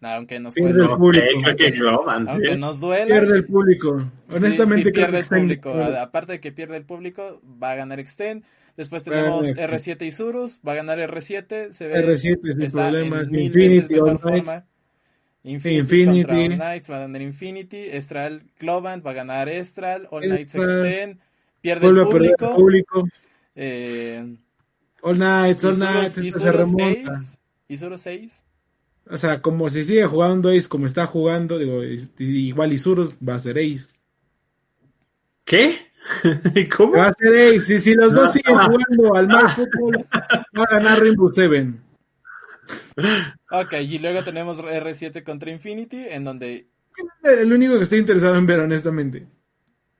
[0.00, 1.26] Aunque nos Pierde cueste, el público.
[1.26, 3.04] Eh, aunque nos duela.
[3.04, 4.00] Pierde el público.
[4.00, 5.74] Sí, Honestamente, sí, creo pierde que el público.
[6.00, 8.44] Aparte de que pierde el público, va a ganar Extend.
[8.78, 10.58] Después tenemos ganar R7 y Surus.
[10.66, 11.70] Va a ganar R7.
[11.70, 12.16] Se ve, R7
[12.54, 13.30] sin problemas.
[13.30, 14.64] Infinity, All Knights.
[15.44, 16.22] Infinity, Infinity.
[16.24, 17.76] contra All Knights va a ganar Infinity.
[17.90, 20.08] Estral Globant va a ganar Estral.
[20.10, 20.54] All Knights.
[20.54, 21.18] Extend.
[21.60, 22.56] Pierde Vuelve el a perder el público.
[22.56, 23.08] público.
[23.54, 24.36] Eh,
[25.02, 27.16] All Nights, y All Surus- Nights, y esto se Surus remonta.
[27.18, 27.38] 6.
[27.68, 28.44] Y Surus 6.
[29.10, 31.82] O sea, como si sigue jugando Ace como está jugando, digo,
[32.18, 33.92] igual Isurus va a ser Ace.
[35.44, 35.76] ¿Qué?
[36.76, 36.92] ¿Cómo?
[36.96, 37.60] Va a ser Ace.
[37.60, 38.32] Si, si los dos No.
[38.32, 40.06] siguen jugando al mal fútbol,
[40.58, 41.80] va a ganar Rainbow Seven.
[42.96, 46.06] Ok, y luego tenemos R7 contra Infinity.
[46.10, 46.68] En donde
[47.22, 49.26] El único que estoy interesado en ver, honestamente.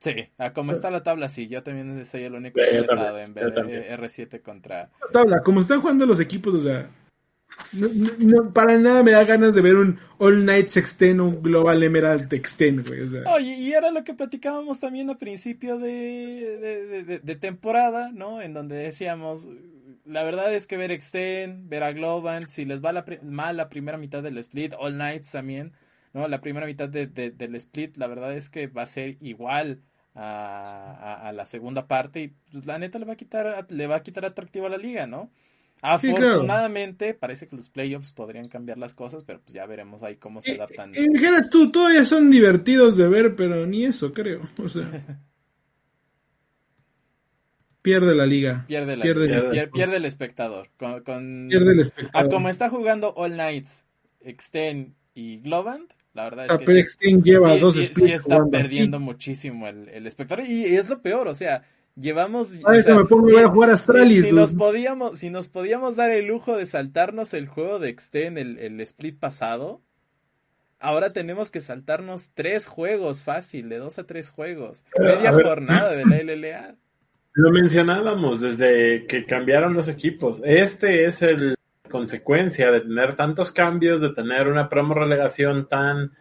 [0.00, 1.48] Sí, a como está la tabla, sí.
[1.48, 4.90] Yo también soy el único interesado también, en ver eh, R7 contra.
[5.00, 6.90] La tabla, como están jugando los equipos, o sea,
[7.72, 11.24] no, no- no, para nada me da ganas de ver un All Nights Extend o
[11.24, 13.00] un Global Emerald Extend, güey.
[13.00, 18.10] O sea, Oye, y era lo que platicábamos también a principio de- de- de temporada,
[18.12, 18.42] ¿no?
[18.42, 19.48] En donde decíamos,
[20.04, 23.68] la verdad es que ver Extend, ver a Globant, si les va la mal la
[23.68, 25.72] primera mitad del split, All Nights también,
[26.12, 26.28] ¿no?
[26.28, 29.82] La primera mitad de- de- del split, la verdad es que va a ser igual
[30.14, 30.92] a,
[31.24, 33.96] a- a la segunda parte y pues la neta le va a quitar, le va
[33.96, 35.30] a quitar atractivo a la liga, ¿no?
[35.94, 36.44] Sí, claro.
[36.46, 40.40] Afortunadamente, parece que los playoffs podrían cambiar las cosas, pero pues ya veremos ahí cómo
[40.40, 40.92] se adaptan.
[40.94, 44.40] y dijeras tú, todavía son divertidos de ver, pero ni eso, creo.
[44.62, 44.88] O sea,
[47.84, 48.64] pierde la liga.
[48.66, 49.70] Pierde, la, Pierde- pierde, pierde.
[49.70, 50.70] pierde el espectador.
[50.76, 52.30] Con, con- Pierde el a espectador.
[52.30, 53.84] como está jugando All Knights,
[54.22, 57.74] Extend y Globant, la verdad O es sea, que pero sí, Extend lleva sí- dos
[57.76, 58.50] sí- sí está jugando.
[58.50, 60.44] perdiendo muchísimo el, el espectador.
[60.44, 61.62] Y es lo peor, o sea,
[61.94, 62.48] llevamos...
[62.62, 65.18] Para o eso sea, me pongo a si- a jugar Astralis, si, si nos podíamos,
[65.18, 69.18] si nos podíamos dar el lujo de saltarnos el juego de Extend, el, el split
[69.18, 69.82] pasado,
[70.80, 74.84] ahora tenemos que saltarnos tres juegos fácil, de dos a tres juegos.
[74.98, 76.76] Media a jornada de la LLA.
[77.34, 80.40] Lo mencionábamos desde que cambiaron los equipos.
[80.44, 81.56] Este es el
[81.90, 86.12] consecuencia de tener tantos cambios, de tener una promo relegación tan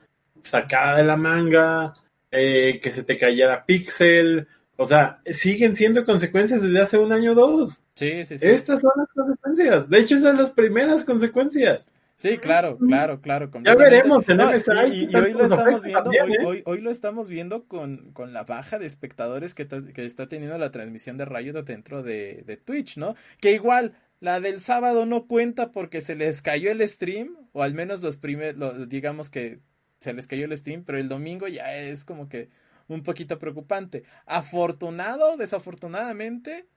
[0.42, 1.94] sacada de la manga,
[2.32, 4.48] eh, que se te cayera Pixel.
[4.76, 7.84] O sea, siguen siendo consecuencias desde hace un año o dos.
[7.94, 8.48] Sí, sí, sí.
[8.48, 9.90] Estas son las consecuencias.
[9.90, 11.92] De hecho, esas son las primeras consecuencias.
[12.16, 13.52] Sí, claro, claro, claro.
[13.66, 16.38] Ya veremos en No, MSI y, y- qué y hoy lo estamos viendo, también, hoy,
[16.40, 16.46] ¿eh?
[16.46, 20.58] hoy, hoy lo estamos viendo con, con la baja de espectadores que, que está teniendo
[20.58, 23.16] la transmisión de Riot dentro de, de Twitch, ¿no?
[23.42, 27.74] Que igual, la del sábado no cuenta porque se les cayó el stream, o al
[27.74, 29.60] menos los primeros, digamos que
[30.00, 32.50] se les cayó el stream, pero el domingo ya es como que
[32.88, 34.04] un poquito preocupante.
[34.26, 36.68] Afortunado, desafortunadamente,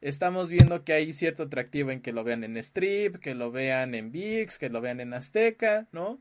[0.00, 3.94] estamos viendo que hay cierto atractivo en que lo vean en Strip, que lo vean
[3.94, 6.18] en VIX, que lo vean en Azteca, ¿no?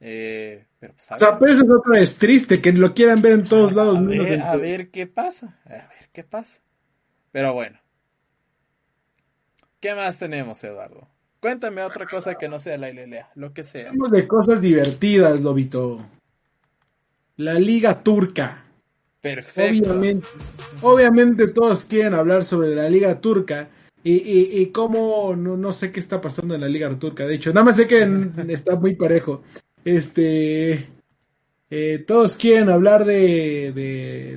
[0.00, 3.32] Eh, pero pues, O sea, pero eso es otra vez triste, que lo quieran ver
[3.32, 3.98] en todos lados.
[3.98, 6.60] a menos ver, en- a ver qué pasa, a ver qué pasa.
[7.32, 7.78] Pero bueno.
[9.80, 11.08] ¿Qué más tenemos, Eduardo?
[11.40, 13.90] Cuéntame otra cosa que no sea la LLA, lo que sea.
[13.90, 16.04] Hablamos de cosas divertidas, Lobito.
[17.36, 18.64] La Liga Turca.
[19.20, 19.90] Perfecto.
[19.90, 20.26] Obviamente,
[20.82, 23.68] obviamente todos quieren hablar sobre la Liga Turca
[24.04, 27.26] y, y, y cómo no, no sé qué está pasando en la Liga Turca.
[27.26, 28.06] De hecho, nada más sé que
[28.48, 29.42] está muy parejo.
[29.84, 30.88] Este,
[31.70, 34.36] eh, todos quieren hablar de- ¿de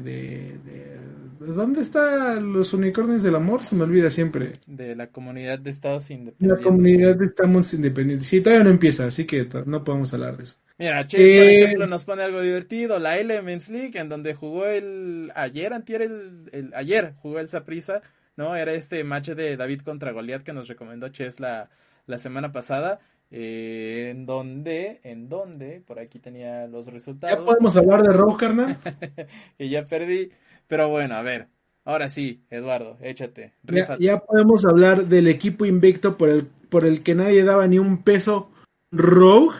[1.45, 3.63] ¿dónde están los unicornios del amor?
[3.63, 4.53] Se me olvida siempre.
[4.65, 6.61] De la comunidad de estados En la independientes.
[6.61, 8.27] comunidad estamos independientes.
[8.27, 10.57] Sí, todavía no empieza, así que no podemos hablar de eso.
[10.77, 12.97] Mira, Chase, por Eh, ejemplo, nos pone algo divertido.
[12.97, 15.31] La Elements League, en donde jugó el.
[15.35, 16.49] Ayer, antier, el.
[16.53, 18.01] el- ayer jugó el Saprisa,
[18.35, 18.55] ¿no?
[18.55, 21.69] Era este match de David contra Goliath que nos recomendó Ches la,
[22.07, 22.99] la semana pasada.
[23.29, 24.99] eh, en donde.
[25.03, 25.81] En donde.
[25.81, 27.45] Por aquí tenía los ¿Ya resultados.
[27.45, 28.77] podemos hablar de Rogue, carnal?
[29.57, 30.31] que ya perdí.
[30.71, 31.49] Pero bueno, a ver.
[31.83, 33.51] Ahora sí, Eduardo, échate.
[33.63, 37.77] Ya, ya podemos hablar del equipo invicto por el, por el que nadie daba ni
[37.77, 38.49] un peso.
[38.89, 39.57] Rogue.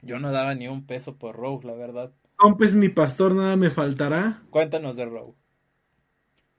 [0.00, 2.12] Yo no daba ni un peso por Rogue, la verdad.
[2.38, 4.42] Rompes mi pastor, nada me faltará.
[4.50, 5.34] Cuéntanos de Rogue.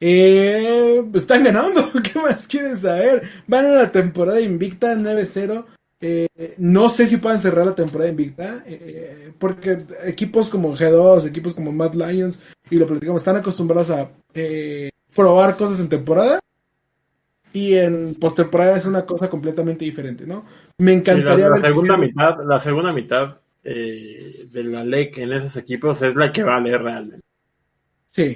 [0.02, 1.90] Eh, pues están ganando.
[2.04, 3.24] ¿Qué más quieres saber?
[3.48, 5.64] Van a la temporada invicta 9-0.
[6.02, 8.62] Eh, no sé si puedan cerrar la temporada invicta.
[8.66, 14.10] eh, porque equipos como G2, equipos como Mad Lions, y lo platicamos, están acostumbrados a
[14.34, 16.40] eh, probar cosas en temporada.
[17.52, 20.46] Y en postemporada es una cosa completamente diferente, ¿no?
[20.78, 24.64] Me Sí, la, encantaría la ver que segunda sea- mitad, la segunda mitad eh, de
[24.66, 27.26] la LEC en esos equipos es la que vale realmente.
[28.06, 28.36] Sí.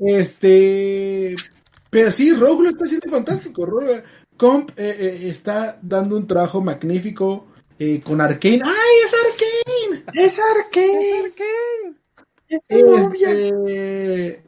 [0.00, 1.36] Este.
[1.90, 3.64] Pero sí, Rogue lo está haciendo fantástico.
[3.66, 4.02] Rogue-
[4.36, 7.46] Comp eh, eh, está dando un trabajo magnífico
[7.78, 8.62] eh, con Arkane.
[8.64, 10.24] ¡Ay, es Arkane!
[10.26, 11.94] ¡Es Arkane!
[12.48, 14.42] Este,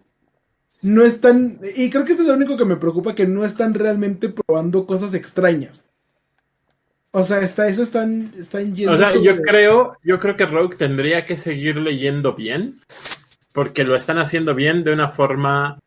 [0.83, 1.61] no están.
[1.77, 4.87] Y creo que esto es lo único que me preocupa: que no están realmente probando
[4.87, 5.85] cosas extrañas.
[7.13, 8.93] O sea, está, eso están, están yendo.
[8.93, 12.81] O sea, sobre- yo creo, yo creo que Rogue tendría que seguir leyendo bien,
[13.53, 15.81] porque lo están haciendo bien de una forma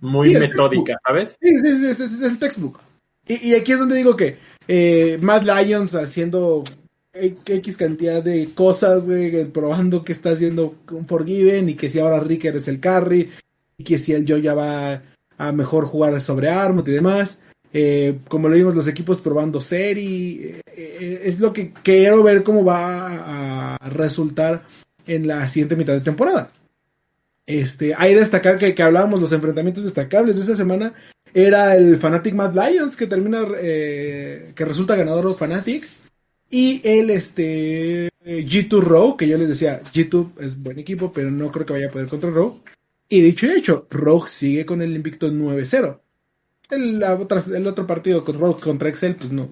[0.00, 1.36] muy Sí, metódica, ¿sabes?
[1.40, 2.80] Sí, sí, sí, ese es el textbook.
[3.28, 6.64] Y, y aquí es donde digo que eh, Mad Lions haciendo
[7.14, 9.04] X cantidad de cosas,
[9.52, 10.74] probando que está haciendo
[11.06, 13.30] Forgiven y que si ahora Ricker es el carry
[13.76, 15.02] y que si el Joe ya va
[15.38, 17.38] a mejor jugar sobre Armut y demás.
[17.74, 20.60] Eh, como lo vimos, los equipos probando serie.
[20.60, 24.62] eh, eh, es lo que quiero ver cómo va a resultar
[25.06, 26.52] en la siguiente mitad de temporada.
[27.46, 30.94] Este, hay destacar que, que hablábamos los enfrentamientos destacables de esta semana.
[31.34, 35.88] Era el Fnatic Mad Lions que termina, eh, que resulta ganador Fnatic.
[36.54, 41.50] Y el este, G2 Rogue, que yo les decía, G2 es buen equipo, pero no
[41.50, 42.60] creo que vaya a poder contra Rogue.
[43.08, 45.98] Y dicho y hecho, Rogue sigue con el invicto 9-0.
[46.68, 49.50] El, el otro partido con Rogue contra Excel, pues no.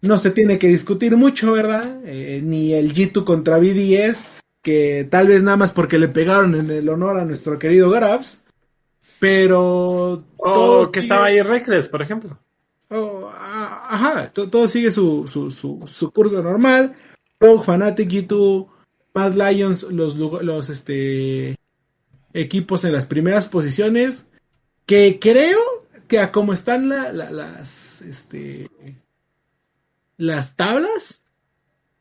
[0.00, 2.02] No se tiene que discutir mucho, ¿verdad?
[2.04, 4.26] Eh, ni el G2 contra BDS,
[4.62, 8.42] que tal vez nada más porque le pegaron en el honor a nuestro querido Grabs.
[9.18, 10.22] Pero.
[10.36, 12.38] O todo que estaba ahí Reckless, por ejemplo.
[13.88, 16.94] Ajá, to- todo sigue su, su, su, su curso normal.
[17.40, 18.68] Rogue, Fnatic, G2,
[19.14, 21.56] Mad Lions, los, los este,
[22.32, 24.26] equipos en las primeras posiciones.
[24.86, 25.58] Que creo
[26.06, 28.68] que a como están la- la- las, este,
[30.16, 31.22] las tablas,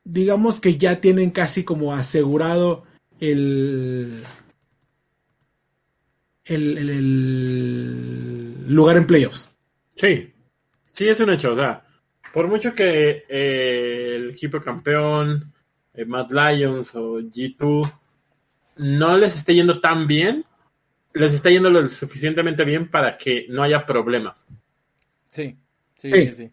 [0.03, 2.83] digamos que ya tienen casi como asegurado
[3.19, 4.23] el,
[6.45, 9.49] el- el lugar en playoffs.
[9.97, 10.31] Sí,
[10.97, 11.51] sí, es un hecho.
[11.53, 11.83] O sea,
[12.33, 15.53] por mucho que eh, el equipo campeón,
[15.93, 17.91] eh, Mad Lions o G2,
[18.77, 20.43] no les esté yendo tan bien,
[21.13, 24.47] les está yendo lo suficientemente bien para que no haya problemas.
[25.29, 25.57] Sí,
[25.97, 26.25] sí, Sí.
[26.27, 26.51] sí, sí.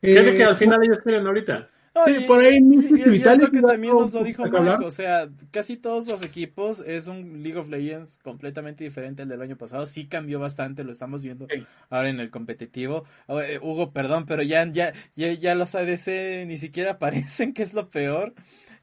[0.00, 1.68] ¿Qué es lo Eh, que al final ellos quieren ahorita?
[2.06, 5.28] Sí, y- por ahí y- es lo que también nos lo dijo Marco, o sea,
[5.50, 9.86] casi todos los equipos es un League of Legends completamente diferente al del año pasado,
[9.86, 11.64] sí cambió bastante, lo estamos viendo Sí.
[11.88, 13.04] ahora en el competitivo.
[13.28, 16.92] Eh, Hugo, perdón, pero ya, ya, ya, ya los ADC ni siquiera
[17.38, 18.34] aparecen, que es lo peor.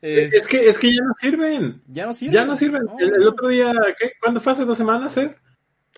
[0.01, 1.82] Es- Es que, es que ya no sirven.
[1.88, 2.34] ya no sirven.
[2.34, 2.84] Ya no sirven.
[2.99, 4.12] El, el otro día, ¿qué?
[4.21, 5.36] ¿cuándo fue hace dos semanas, eh?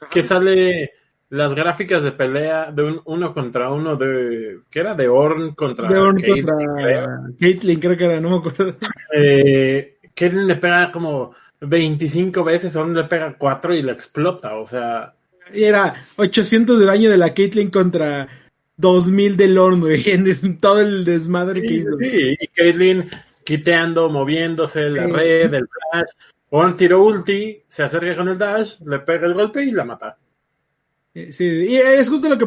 [0.10, 0.92] Que sale
[1.30, 4.60] las gráficas de pelea de un uno contra uno de.
[4.70, 4.96] ¿Qué era?
[4.96, 5.88] De Orn contra.
[5.88, 7.08] de Caitlyn, contra
[7.40, 8.76] Caitlyn, creo que era, no me acuerdo.
[9.16, 14.56] Eh, Caitlyn le pega como 25 veces, Orn le pega 4 y le explota.
[14.56, 15.14] O sea,
[15.54, 18.28] Y era 800 de daño de la Caitlyn contra
[18.78, 21.98] 2000 de Lorne, güey, en todo el desmadre que Sí, hizo.
[22.00, 23.10] sí, y Caitlyn
[23.44, 25.12] quiteando, moviéndose, la Sí.
[25.12, 26.10] red, el dash,
[26.50, 30.18] pon tiro ulti, se acerca con el dash, le pega el golpe y la mata.
[31.16, 32.46] Eh, Sí, y es justo lo que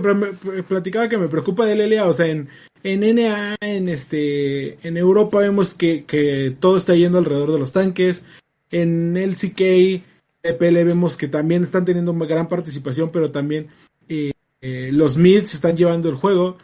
[0.62, 2.48] platicaba que me preocupa de Lelia, o sea, en,
[2.84, 7.72] en NA, en este, en Europa vemos que, que todo está yendo alrededor de los
[7.72, 8.24] tanques,
[8.70, 10.02] en LCK,
[10.44, 13.68] EPL vemos que también están teniendo una gran participación, pero también
[14.08, 16.56] eh, eh, los mids están llevando el juego,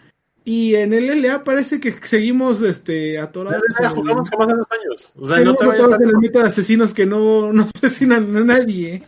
[0.45, 3.61] y en el LA parece que seguimos este, atorados.
[3.81, 5.13] En- jugamos como hace dos años.
[5.17, 5.97] O sea, no te vayas a...
[5.97, 9.03] en el meta de asesinos que no, no asesinan a nadie.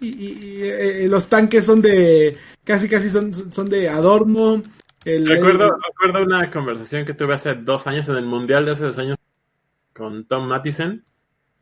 [0.00, 2.36] Y, y- eh, los tanques son de.
[2.64, 4.62] casi casi son, son de adorno.
[5.04, 8.72] El, Recuerdo, el- recuerdo una conversación que tuve hace dos años en el Mundial de
[8.72, 9.16] hace dos años
[9.92, 11.02] con Tom Mattison,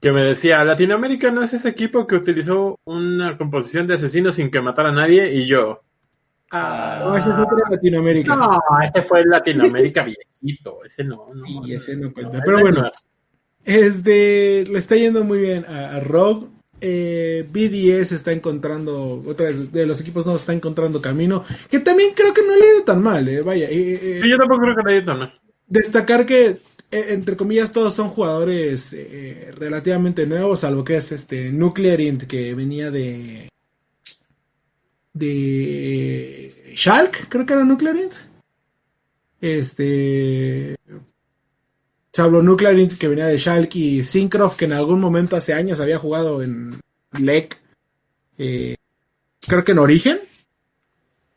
[0.00, 4.50] que me decía, Latinoamérica no es ese equipo que utilizó una composición de asesinos sin
[4.50, 5.60] que matara a nadie, y yo...
[5.66, 5.80] no,
[6.50, 8.36] Ah, ese es otro de Latinoamérica.
[8.36, 10.04] no, ese fue el Latinoamérica
[10.42, 11.28] viejito, ese no.
[11.34, 12.42] no Sí, ese no cuenta.
[12.44, 12.90] Pero bueno, no.
[13.64, 16.48] Este, le está yendo muy bien a, a Rogue.
[16.80, 21.42] Eh, BDS está encontrando, otra vez, de los equipos no está encontrando camino.
[21.70, 23.68] Que también creo que no le ha ido tan mal, eh, vaya.
[23.70, 25.40] eh, eh, Sí, yo tampoco creo que le haya ido tan mal.
[25.66, 26.60] destacar que
[26.92, 28.94] entre comillas todos son jugadores
[29.56, 33.48] relativamente nuevos salvo que es este Nuclear Int que venía de
[35.12, 38.12] de Shulk creo que era Nuclear Int
[39.40, 40.76] este
[42.16, 45.98] Sablo Nuclear que venía de Shulk y Syncroft que en algún momento hace años había
[45.98, 46.80] jugado en
[47.12, 47.58] LEC
[48.38, 48.76] eh,
[49.46, 50.20] creo que en Origen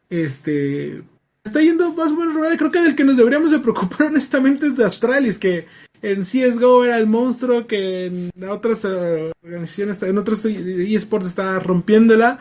[0.09, 1.03] este
[1.43, 2.57] está yendo más o menos regular.
[2.57, 5.67] Creo que del que nos deberíamos de preocupar honestamente es de Astralis, que
[6.01, 12.39] en CSGO era el monstruo que en otras eh, organizaciones, en otros eSports está rompiéndola.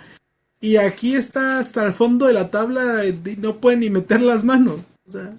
[0.61, 3.03] Y aquí está hasta el fondo de la tabla
[3.38, 4.94] no puede ni meter las manos.
[5.09, 5.37] O sea,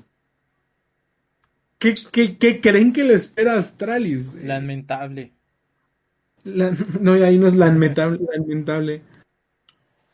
[1.80, 4.36] ¿qué, qué, qué creen que le espera a Astralis?
[4.36, 5.32] Lamentable.
[6.44, 8.20] La- no, ahí no es lamentable.
[8.38, 9.02] lamentable.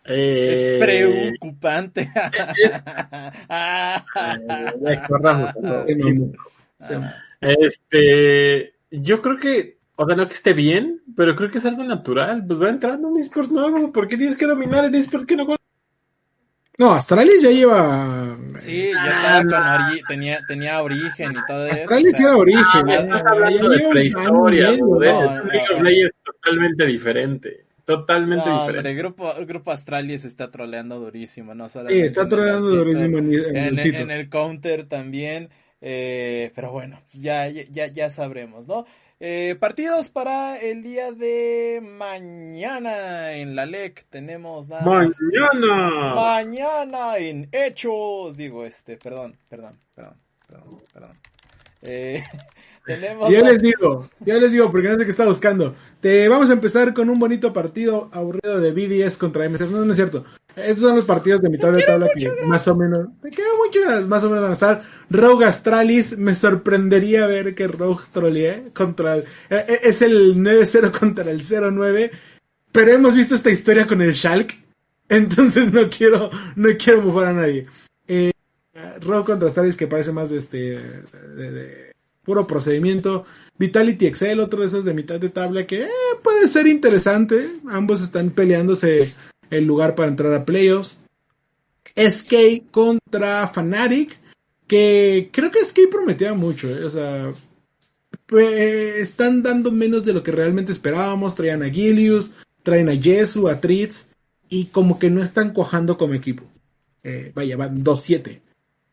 [0.06, 2.02] Es Eh, preocupante.
[2.02, 2.72] eh.
[4.80, 6.32] Eh.
[7.42, 11.84] Este, yo creo que, o sea, no que esté bien, pero creo que es algo
[11.84, 12.44] natural.
[12.48, 15.46] Pues va entrando un eSport nuevo, ¿por qué tienes que dominar el eSport que no
[15.46, 15.65] conoces?
[16.78, 18.38] No, Astralis ya lleva.
[18.60, 21.76] Sí, ya estaba con ori tenía, tenía origen y todo eso.
[21.84, 22.90] Astralis o sea, era origen.
[22.90, 25.00] Ah, estás hablando de prehistoria, medio, ¿no?
[25.84, 27.66] no, es totalmente diferente.
[27.86, 28.90] Totalmente No, diferente.
[28.90, 33.80] el grupo, el grupo Astralis está troleando durísimo, no Sí, está troleando durísimo en, en
[33.80, 35.50] en el counter también,
[35.82, 38.86] eh, pero bueno, ya, ya, ya sabremos, ¿no?
[39.28, 46.14] Eh, partidos para el día de mañana en la LEC tenemos nada más- Mañana.
[46.14, 50.14] Mañana en Hechos, digo este, perdón, perdón, perdón,
[50.48, 51.20] perdón, perdón.
[51.82, 52.24] Eh,
[52.86, 55.74] tenemos Ya les digo, ya les digo, porque no sé qué está buscando.
[56.02, 59.72] Te vamos a empezar con un bonito partido aburrido de BDS contra MSF.
[59.72, 60.24] No, no es cierto.
[60.56, 63.08] Estos son los partidos de mitad de tabla que más o menos.
[63.22, 64.82] Me queda mucho más o menos van a estar.
[65.10, 69.24] Rogue Astralis, me sorprendería ver que Rogue trolee contra el.
[69.50, 72.12] eh, eh, es el 9-0 contra el 0-9.
[72.72, 74.54] Pero hemos visto esta historia con el Shulk.
[75.10, 77.68] Entonces no quiero, no quiero mufar a nadie.
[78.08, 78.32] Eh,
[79.02, 80.58] Rogue contra Astralis que parece más de este.
[81.36, 83.24] de- de puro procedimiento.
[83.60, 85.90] Vitality Excel, otro de esos de mitad de tabla que eh,
[86.24, 87.60] puede ser interesante.
[87.70, 89.14] Ambos están peleándose
[89.58, 91.00] el lugar para entrar a playoffs.
[91.96, 94.18] SK contra Fnatic,
[94.68, 97.34] que creo que SK prometía mucho, eh, o sea,
[98.26, 101.36] pues, están dando menos de lo que realmente esperábamos.
[101.36, 102.32] Traían a Gilius,
[102.64, 104.08] traen a Jesu, a Tritz,
[104.50, 106.44] y como que no están cuajando como equipo.
[107.04, 108.42] Eh, vaya, van 2-7.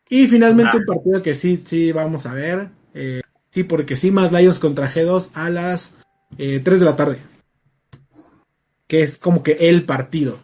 [0.09, 0.79] Y finalmente Ah.
[0.79, 2.69] un partido que sí, sí, vamos a ver.
[2.93, 5.95] eh, sí, porque sí, más Lions contra G2 a las
[6.37, 7.17] eh, 3 de la tarde.
[8.87, 10.39] Que es como que el partido.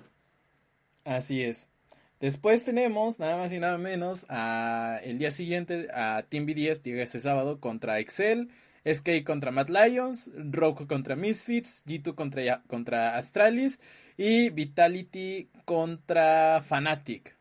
[1.10, 1.72] Así es.
[2.20, 7.02] Después tenemos nada más y nada menos a el día siguiente a Team BDS llega
[7.02, 8.50] este sábado contra Excel,
[8.86, 13.82] SK contra Mad Lions, Roku contra Misfits, G2 contra, contra Astralis
[14.18, 17.36] y Vitality contra Fnatic.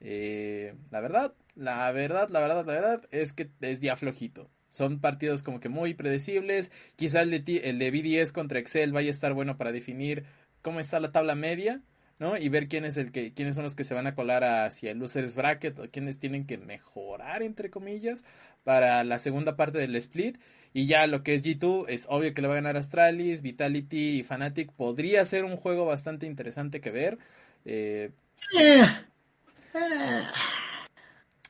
[0.00, 4.50] Eh, la verdad, la verdad, la verdad, la verdad es que es día flojito.
[4.68, 6.70] Son partidos como que muy predecibles.
[6.96, 10.26] Quizá el de, el de BDS contra Excel vaya a estar bueno para definir
[10.60, 11.80] cómo está la tabla media.
[12.18, 12.36] ¿No?
[12.36, 14.90] Y ver quién es el que, quiénes son los que se van a colar hacia
[14.90, 18.24] el losers bracket o quiénes tienen que mejorar entre comillas
[18.64, 20.38] para la segunda parte del split.
[20.74, 24.18] Y ya lo que es G2 es obvio que le va a ganar Astralis, Vitality
[24.18, 24.70] y Fnatic.
[24.72, 27.18] Podría ser un juego bastante interesante que ver.
[27.64, 28.10] Eh,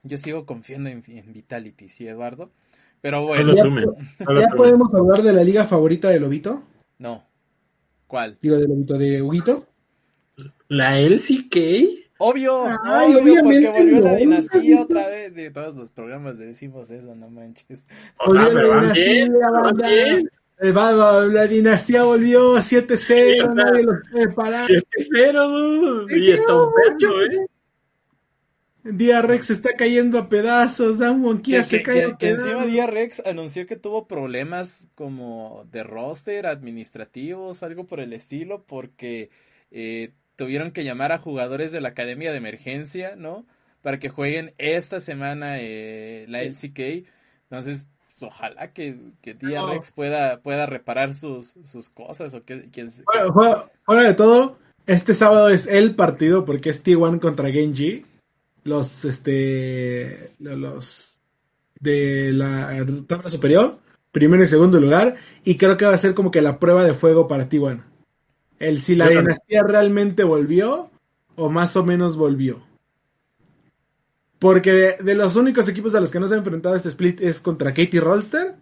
[0.04, 2.50] yo sigo confiando en, en Vitality, sí, Eduardo.
[3.00, 3.52] Pero bueno.
[3.52, 3.84] Solo ¿Ya, tú, men.
[3.84, 4.56] po- Solo ¿ya tú.
[4.56, 6.62] podemos hablar de la liga favorita de Lobito?
[6.98, 7.24] No.
[8.06, 8.38] ¿Cuál?
[8.40, 9.66] Digo, de Lobito, de Huguito.
[10.68, 11.56] La LCK.
[12.20, 15.34] Obvio, Ay, obvio, porque obviamente volvió la no, dinastía nunca- otra vez.
[15.34, 17.84] De todos los programas decimos eso, no manches.
[18.26, 19.88] O sea, Volvió pero la van bien, dinastía, van banda.
[19.88, 20.30] bien.
[20.60, 24.68] Eh, va- va, la dinastía volvió 7-0, Sí, o sea, nadie los puede parar.
[24.68, 26.12] 7-0, dude.
[26.14, 27.46] Te Y está un perro, ¿eh?
[28.84, 32.64] Día Rex se está cayendo a pedazos, Dan Wonkia se cae que- a que encima.
[32.66, 39.30] Día Rex anunció que tuvo problemas como de roster, administrativos, algo por el estilo, porque
[39.70, 43.44] eh, tuvieron que llamar a jugadores de la academia de emergencia, ¿no?
[43.82, 47.06] Para que jueguen esta semana eh, la LCK.
[47.50, 49.72] Entonces, pues, ojalá que, que No.
[49.72, 54.58] Rex pueda, pueda reparar sus, sus cosas o que, que- Fuera, fuera- fuera de todo,
[54.86, 58.06] este sábado es el partido porque es T1 contra Genji.
[58.62, 61.20] Los, este, lo- los
[61.80, 63.78] de la tabla superior,
[64.12, 65.16] primero y segundo lugar.
[65.44, 67.82] Y creo que va a ser como que la prueba de fuego para T1.
[68.58, 69.24] El si la Yo también.
[69.26, 70.90] dinastía realmente volvió
[71.36, 72.60] o más o menos volvió.
[74.38, 77.20] Porque de, de los únicos equipos a los que no se ha enfrentado este split
[77.20, 78.54] es contra Katie Rolster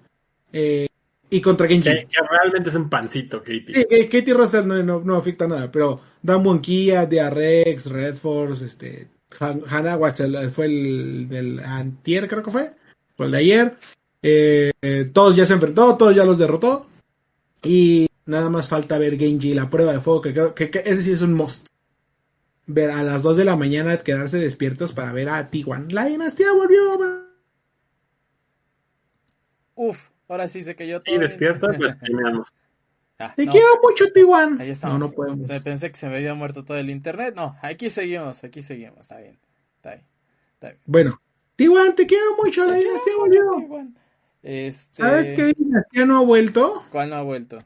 [0.52, 0.86] eh,
[1.28, 1.82] y contra Genji.
[1.90, 3.72] Que, que realmente es un pancito, Katie.
[3.74, 9.08] Sí, Katie Roster no, no, no afecta nada, pero Damwon Kia, DRX, Red Force, este,
[9.40, 12.72] Han- Hannah Watts el- fue el del antier, creo que fue,
[13.18, 13.76] o el de ayer.
[14.22, 16.86] Eh, eh, todos ya se enfrentó, todos ya los derrotó.
[17.62, 21.02] Y nada más falta ver Genji, la prueba de fuego, que creo que, que ese
[21.02, 21.68] sí es un must.
[22.66, 25.92] Ver a las 2 de la mañana, quedarse despiertos para ver a T1.
[25.92, 27.24] La dinastía volvió.
[29.74, 31.14] Uf, ahora sí se cayó todo.
[31.14, 32.48] Y despierta, pues streameamos.
[33.18, 33.52] Ah, Te no.
[33.52, 34.60] quiero mucho, T1.
[34.60, 34.98] Ahí No, estamos.
[34.98, 35.40] no podemos.
[35.40, 37.34] O sea, pensé que se me había muerto todo el internet.
[37.36, 39.00] No, aquí seguimos, aquí seguimos.
[39.00, 39.38] Está bien.
[39.76, 40.04] Está bien.
[40.54, 40.80] Está bien.
[40.86, 41.20] Bueno,
[41.56, 43.88] T1, te quiero mucho, la dinastía volvió.
[44.42, 46.84] Este, ¿Sabes qué dinastía no ha vuelto?
[46.90, 47.58] ¿Cuál no ha vuelto?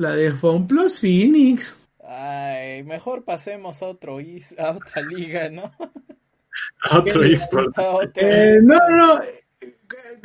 [0.00, 1.76] La de Fon Plus Phoenix.
[2.08, 5.70] Ay, mejor pasemos a otro is- a otra liga, ¿no?
[6.90, 7.76] A otro eSport.
[8.16, 9.20] Eh, is- no, no, no.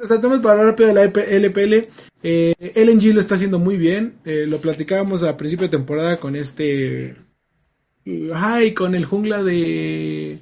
[0.01, 1.87] O sea, tenemos para hablar rápido de la LPL.
[2.23, 4.15] Eh, LNG lo está haciendo muy bien.
[4.25, 7.15] Eh, lo platicábamos a principio de temporada con este.
[8.33, 10.39] Ay, con el jungla de.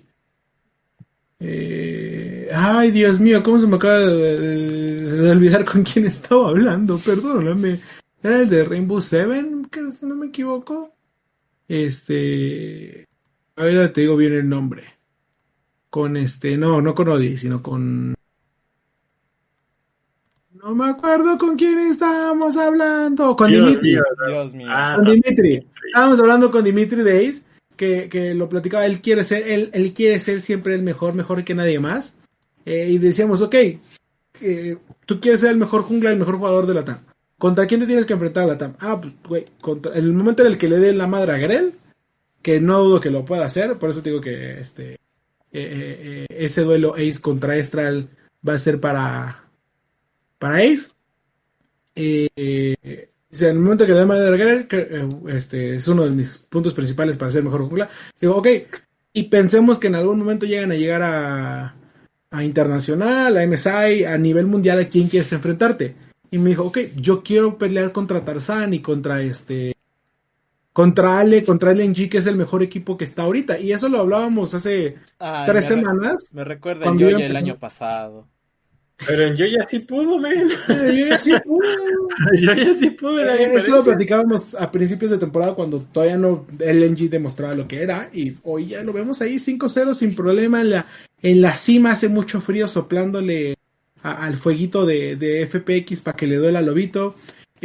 [1.40, 6.50] eh, ay, Dios mío, ¿cómo se me acaba de, de- de olvidar con quién estaba
[6.50, 6.98] hablando?
[7.00, 7.80] Perdóname.
[8.24, 10.94] Era el de Rainbow Seven, que si no me equivoco.
[11.68, 13.06] Este.
[13.58, 14.86] Ahorita te digo bien el nombre.
[15.90, 18.16] Con este, no, no con Odi, sino con.
[20.54, 23.36] No me acuerdo con quién estábamos hablando.
[23.36, 23.98] Con Dios Dimitri.
[24.28, 24.68] Dios mío.
[24.70, 25.68] Ah, Con Dimitri.
[25.88, 27.44] Estábamos hablando con Dimitri Days,
[27.76, 31.44] que, que lo platicaba, él quiere ser, él, él quiere ser siempre el mejor, mejor
[31.44, 32.16] que nadie más.
[32.66, 33.56] Eh, y decíamos, ok,
[34.42, 37.00] eh, tú quieres ser el mejor jungla, el mejor jugador de la TAM.
[37.44, 38.76] ¿Contra quién te tienes que enfrentar a la TAM?
[38.80, 41.74] Ah, pues, güey, contra, el momento en el que le dé la madre a Grell,
[42.42, 44.98] que no dudo que lo pueda hacer, por eso digo que este eh,
[45.52, 48.08] eh, eh, ese duelo Ace contra Estral
[48.48, 49.44] va a ser para,
[50.40, 50.92] para Ace.
[51.98, 54.68] Eh, o sea, en el momento que le dé madre a Grell,
[55.28, 57.90] este es uno de mis puntos principales para ser mejor jungla,
[58.22, 58.48] digo, ok,
[59.12, 61.76] y pensemos que en algún momento llegan a llegar a,
[62.32, 66.13] a internacional, a MSI, a nivel mundial, ¿a quién quieres enfrentarte?
[66.34, 69.74] Y me dijo, ok, yo quiero pelear contra Tarzan y contra este.
[70.72, 73.60] Contra Ale, contra LNG, que es el mejor equipo que está ahorita.
[73.60, 76.18] Y eso lo hablábamos hace Ay, tres me re- semanas.
[76.34, 78.28] Me recuerda el Cuando yo iba el año pasado.
[79.06, 80.50] Pero yo ya sí pudo, men.
[80.70, 81.68] Eh, yo ya sí pude.
[82.42, 83.26] Yo ya sí pude.
[83.26, 87.68] La Eh, Eso lo platicábamos a principios de temporada cuando todavía no LNG demostraba lo
[87.68, 88.10] que era.
[88.12, 90.62] Y hoy ya lo vemos ahí 5-0 sin problema.
[90.62, 90.88] En la,
[91.22, 93.56] en la cima hace mucho frío soplándole
[94.04, 97.16] al fueguito de, de FPX para que le duela al lobito.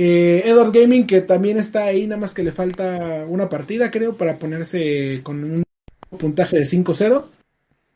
[0.00, 4.16] Eh, Edward Gaming que también está ahí, nada más que le falta una partida creo
[4.16, 5.64] para ponerse con un
[6.16, 7.24] puntaje de 5-0.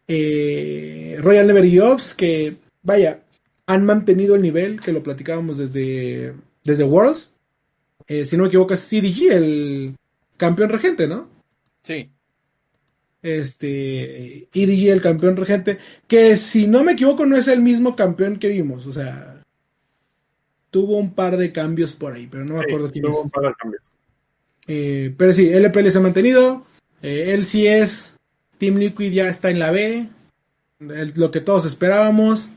[0.08, 3.22] Eh, Royal Never Ups, que vaya,
[3.66, 6.34] han mantenido el nivel que lo platicábamos desde,
[6.64, 7.30] desde Worlds.
[8.08, 9.94] Eh, si no me equivoco, es CDG, el
[10.36, 11.28] campeón regente, ¿no?
[11.82, 12.10] Sí.
[13.22, 18.38] Este, EDG, el campeón regente, que si no me equivoco, no es el mismo campeón
[18.38, 19.42] que vimos, o sea,
[20.70, 23.24] tuvo un par de cambios por ahí, pero no me acuerdo quién tuvo es.
[23.24, 23.82] un par de cambios.
[24.66, 26.64] Eh, pero sí, LPL se ha mantenido.
[27.02, 28.14] Eh, él sí es.
[28.58, 30.08] Team Liquid ya está en la B.
[30.80, 32.48] el- lo que todos esperábamos.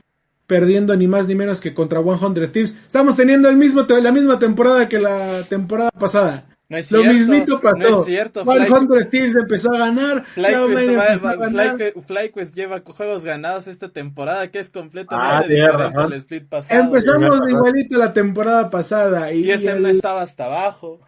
[0.48, 2.76] perdiendo ni más ni menos que contra 100 Thieves.
[2.86, 6.55] Estamos teniendo el mismo, la misma temporada que la temporada pasada.
[6.68, 7.78] No es Lo cierto, mismito pasó.
[7.78, 8.44] No es cierto.
[8.44, 10.24] 100 Thieves empezó a ganar.
[10.36, 11.76] Cloud9 FlyQuest, empezó a va- ganar.
[11.78, 16.50] Fly- FlyQuest lleva juegos ganados esta temporada que es Ah, completamente tienes diferente al split
[16.50, 16.84] pasado.
[16.84, 17.50] Empezamos Ajá.
[17.50, 19.32] igualito la temporada pasada.
[19.32, 21.00] Y, el- no estaba hasta abajo.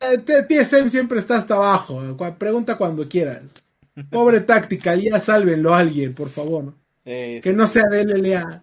[0.00, 2.00] eh, TSM siempre está hasta abajo.
[2.38, 3.64] Pregunta cuando quieras.
[4.10, 6.72] Pobre Tactical, ya sálvenlo a alguien, por favor.
[7.04, 7.74] Eh, Que sí, no sí.
[7.80, 8.62] sea de LLA.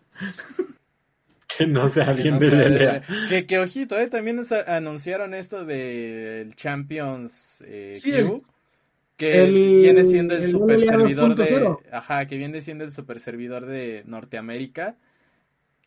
[1.58, 3.02] Que no sea Que alguien no de LLA.
[3.30, 8.44] Que, que ojito, eh, también nos anunciaron esto del Champions eh, Sí, Q,
[9.18, 11.80] que el- viene siendo el, el super LLA servidor de, 2.0.
[11.92, 14.96] ajá, que viene siendo el super servidor de Norteamérica,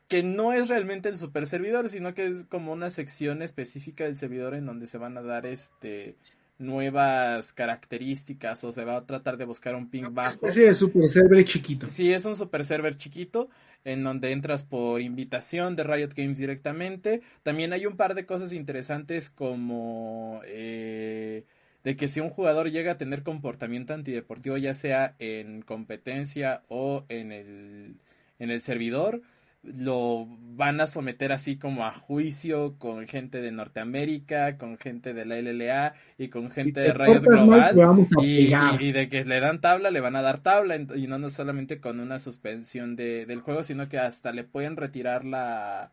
[0.09, 4.17] que no es realmente el super servidor, sino que es como una sección específica del
[4.17, 6.17] servidor en donde se van a dar este
[6.59, 10.47] nuevas características o se va a tratar de buscar un ping bajo.
[10.47, 11.89] Ese es super server chiquito.
[11.91, 13.49] Sí, es un super server chiquito
[13.85, 17.23] en donde entras por invitación de Riot Games directamente.
[17.43, 21.45] También hay un par de cosas interesantes como eh,
[21.83, 27.05] de que si un jugador llega a tener comportamiento antideportivo, ya sea en competencia o
[27.09, 27.97] en el,
[28.39, 29.23] en el servidor,
[29.65, 35.25] lo van a someter así como a juicio con gente de Norteamérica, con gente de
[35.25, 37.85] la LLA y con gente te de Riot Global.
[38.17, 41.19] Y, y- y de que le dan tabla, le van a dar tabla, y no,
[41.19, 45.91] no solamente con una suspensión de, del juego, sino que hasta le pueden retirar la,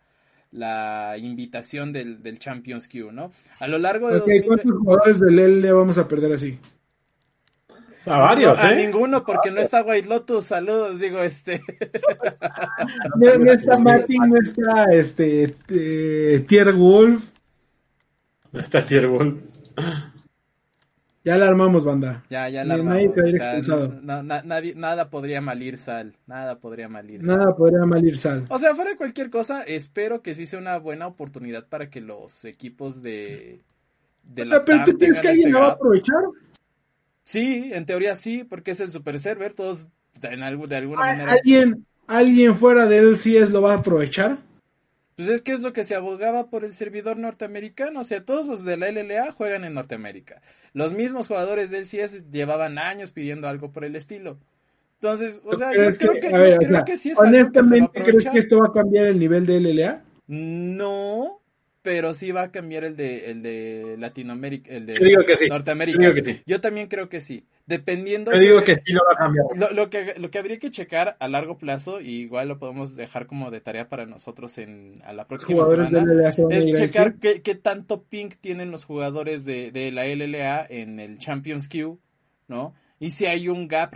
[0.51, 3.32] la invitación del, del Champions Q, ¿no?
[3.59, 6.59] A lo largo de Ok, 2020 ¿cuántos jugadores del LLA vamos a perder así?
[8.05, 8.85] A varios, No, a ¿eh?
[8.85, 11.61] ninguno, porque no está White Lotus, saludos, digo, este.
[13.15, 17.23] No, no está Mati, no está este eh, Tier Wolf.
[18.53, 19.39] Está Tier Wolf.
[21.23, 22.23] Ya la armamos, banda.
[22.31, 23.29] Ya, ya la nadie armamos, o sea,
[23.59, 23.99] expulsado.
[24.01, 27.37] no- na- nadie- nada podría malir sal, nada podría malir sal.
[27.37, 28.45] Nada podría mal ir sal.
[28.49, 32.01] O sea, fuera de cualquier cosa, espero que sí sea una buena oportunidad para que
[32.01, 33.61] los equipos de.
[34.23, 36.23] de O sea, pero TAM tú crees que alguien este la va a aprovechar.
[37.24, 39.88] Sí, en teoría sí, porque es el super server, todos
[40.22, 41.32] en algo, de alguna ¿A- manera.
[41.34, 44.39] ¿Alguien, alguien fuera de él sí es lo va a aprovechar?
[45.15, 48.47] Pues es que es lo que se abogaba por el servidor norteamericano, o sea, todos
[48.47, 50.41] los de la LLA juegan en Norteamérica.
[50.74, 54.38] Los mismos jugadores del CS llevaban años pidiendo algo por el estilo.
[54.99, 57.11] Entonces, o sea, yo ¿Crees creo que- que, a yo ver, creo sea, que sí
[57.11, 59.45] es algo que se va a honestamente, ¿crees que esto va a cambiar el nivel
[59.45, 60.01] de LLA?
[60.28, 61.40] No,
[61.82, 65.36] pero sí va a cambiar el de el de Latinoamérica, el de Yo digo que
[65.38, 65.47] sí.
[65.47, 65.97] Norteamérica.
[65.99, 66.41] Yo digo que sí.
[66.45, 67.45] Yo también creo que sí.
[67.65, 69.45] Dependiendo Yo de- digo que sí lo va a cambiar.
[69.55, 72.95] lo, lo que, lo que habría que checar a largo plazo, y igual lo podemos
[72.95, 76.03] dejar como de tarea para nosotros en, a la próxima semana,
[76.49, 81.17] es checar qué, qué tanto ping tienen los jugadores de, de la LLA en el
[81.17, 81.99] Champions Q,
[82.47, 82.73] ¿no?
[82.99, 83.93] Y si hay un gap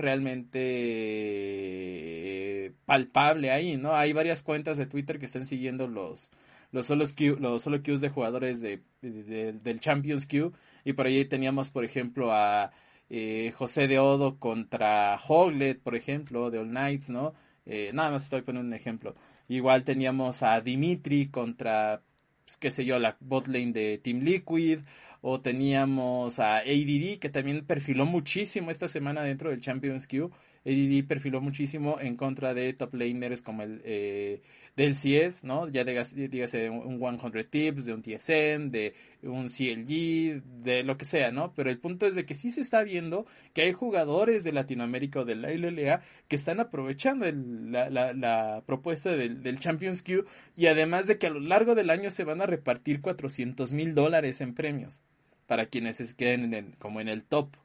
[0.96, 3.96] realmente palpable ahí, ¿no?
[3.96, 6.32] Hay varias cuentas de Twitter que están siguiendo los,
[6.72, 10.54] los solos Q, los solo Qs de jugadores de, de- del Champions Q.
[10.84, 12.72] Y por ahí teníamos, por ejemplo, a
[13.10, 17.34] eh, José de Odo contra Hoglet, por ejemplo, de All Knights, ¿no?
[17.66, 19.16] Eh, nada más estoy poniendo un ejemplo.
[19.48, 22.04] Igual teníamos a Dimitri contra,
[22.46, 24.80] pues, qué sé yo, la botlane de Team Liquid.
[25.28, 30.32] O teníamos a ADD, que también perfiló muchísimo esta semana dentro del Champions Q.
[30.66, 34.42] ADD perfiló muchísimo en contra de top laners como el eh,
[34.76, 35.70] del CS, ¿no?
[35.70, 41.06] Ya dígase, dígase un 100 Tips, de un TSM, de un CLG, de lo que
[41.06, 41.54] sea, ¿no?
[41.54, 45.22] Pero el punto es de que sí se está viendo que hay jugadores de Latinoamérica
[45.22, 50.26] o de la LLA que están aprovechando la, propuesta del, Champions Q
[50.58, 53.96] y además de que a lo largo del año se van a repartir 400 mil
[53.96, 55.02] dólares en premios
[55.48, 57.56] para quienes se queden en como en el top.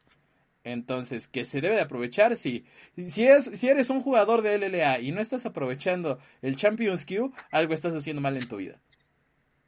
[0.62, 2.64] Entonces, que se debe de aprovechar, sí.
[3.06, 7.32] Si, es, si eres un jugador de LLA y no estás aprovechando el Champions Q,
[7.50, 8.80] algo estás haciendo mal en tu vida.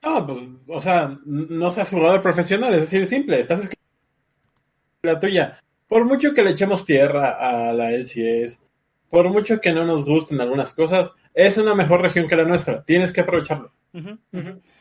[0.02, 3.40] No, pues, o sea, no seas jugador profesional, es así de simple.
[3.40, 3.70] Estás
[5.02, 5.58] la tuya.
[5.88, 8.60] Por mucho que le echemos tierra a la LCS,
[9.10, 12.84] por mucho que no nos gusten algunas cosas, es una mejor región que la nuestra.
[12.84, 13.72] Tienes que aprovecharlo.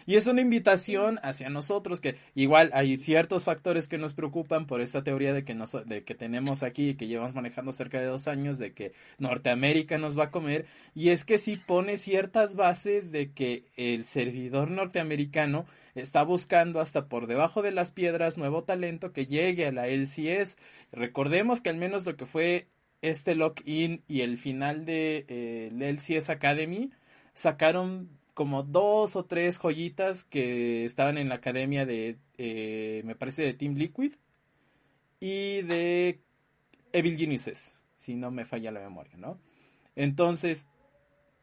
[0.05, 4.81] Y es una invitación hacia nosotros que igual hay ciertos factores que nos preocupan por
[4.81, 8.05] esta teoría de que, nos, de que tenemos aquí y que llevamos manejando cerca de
[8.05, 10.65] dos años de que Norteamérica nos va a comer.
[10.95, 17.07] Y es que sí pone ciertas bases de que el servidor norteamericano está buscando hasta
[17.07, 20.57] por debajo de las piedras nuevo talento que llegue a la LCS.
[20.91, 22.67] Recordemos que al menos lo que fue
[23.01, 26.91] este lock-in y el final de eh, la LCS Academy
[27.33, 33.43] sacaron como dos o tres joyitas que estaban en la academia de, eh, me parece,
[33.43, 34.13] de Team Liquid
[35.19, 36.23] y de
[36.91, 39.37] Evil Geniuses, si no me falla la memoria, ¿no?
[39.95, 40.65] Entonces,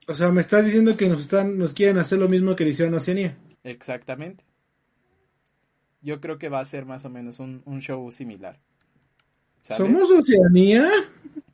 [0.09, 2.71] O sea, me estás diciendo que nos están, nos quieren hacer lo mismo que le
[2.71, 3.39] hicieron a Oceanía.
[3.63, 4.43] Exactamente.
[6.03, 8.59] Yo creo que va a ser más o menos un, un show similar.
[9.63, 9.85] ¿Sale?
[9.85, 10.91] ¿Somos Oceanía?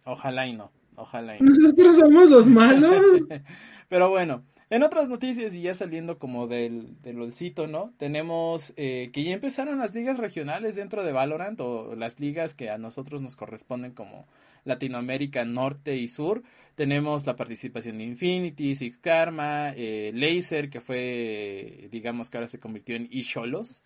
[0.05, 0.73] Ojalá y no.
[0.97, 1.51] Ojalá y no.
[1.51, 3.05] Nosotros somos los malos.
[3.91, 7.93] Pero bueno, en otras noticias y ya saliendo como del, del olcito, ¿no?
[7.99, 12.71] Tenemos eh, que ya empezaron las ligas regionales dentro de Valorant o las ligas que
[12.71, 14.27] a nosotros nos corresponden como
[14.65, 16.43] Latinoamérica Norte y Sur.
[16.75, 22.59] Tenemos la participación de Infinity, Six Karma, eh, Laser, que fue, digamos que ahora se
[22.59, 23.85] convirtió en eCholos.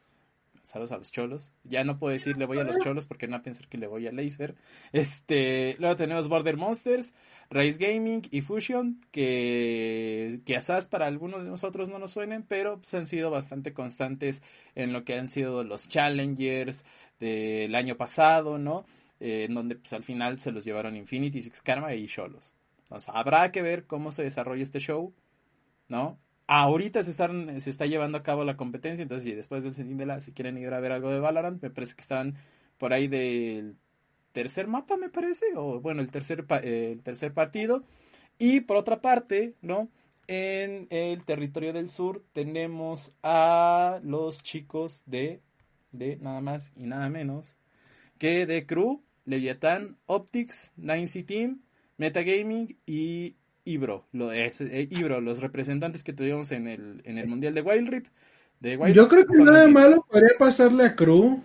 [0.62, 1.52] Saludos a los cholos.
[1.64, 3.86] Ya no puedo decir le voy a los cholos porque no a pensar que le
[3.86, 4.54] voy a Laser.
[4.92, 7.14] Este, luego tenemos Border Monsters,
[7.50, 12.92] Rise Gaming y Fusion, que quizás para algunos de nosotros no nos suenen, pero pues,
[12.94, 14.42] han sido bastante constantes
[14.74, 16.84] en lo que han sido los challengers
[17.20, 18.84] del año pasado, ¿no?
[19.20, 22.54] Eh, en donde pues al final se los llevaron Infinity, Six Karma y Cholos.
[22.90, 25.12] O sea, habrá que ver cómo se desarrolla este show,
[25.88, 26.18] ¿no?
[26.49, 29.99] Ahorita se, están, se está llevando a cabo la competencia, entonces si después del Sentin
[29.99, 32.36] de la, si quieren ir a ver algo de Valorant, me parece que están
[32.78, 33.76] por ahí del
[34.32, 37.84] tercer mapa, me parece, o bueno, el tercer, eh, el tercer partido.
[38.38, 39.90] Y por otra parte, ¿no?
[40.26, 45.42] En el territorio del sur tenemos a los chicos de,
[45.92, 47.57] de nada más y nada menos
[48.18, 51.62] que de Crew, Leviathan, Optics, 9C Team,
[51.96, 53.36] Metagaming y
[53.69, 57.61] Ibro, lo, es, eh, Ibro, los representantes que tuvimos en el, en el Mundial de
[57.62, 58.09] Wild.
[58.61, 61.43] De Wild Yo creo que nada malo podría pasarle a Crew.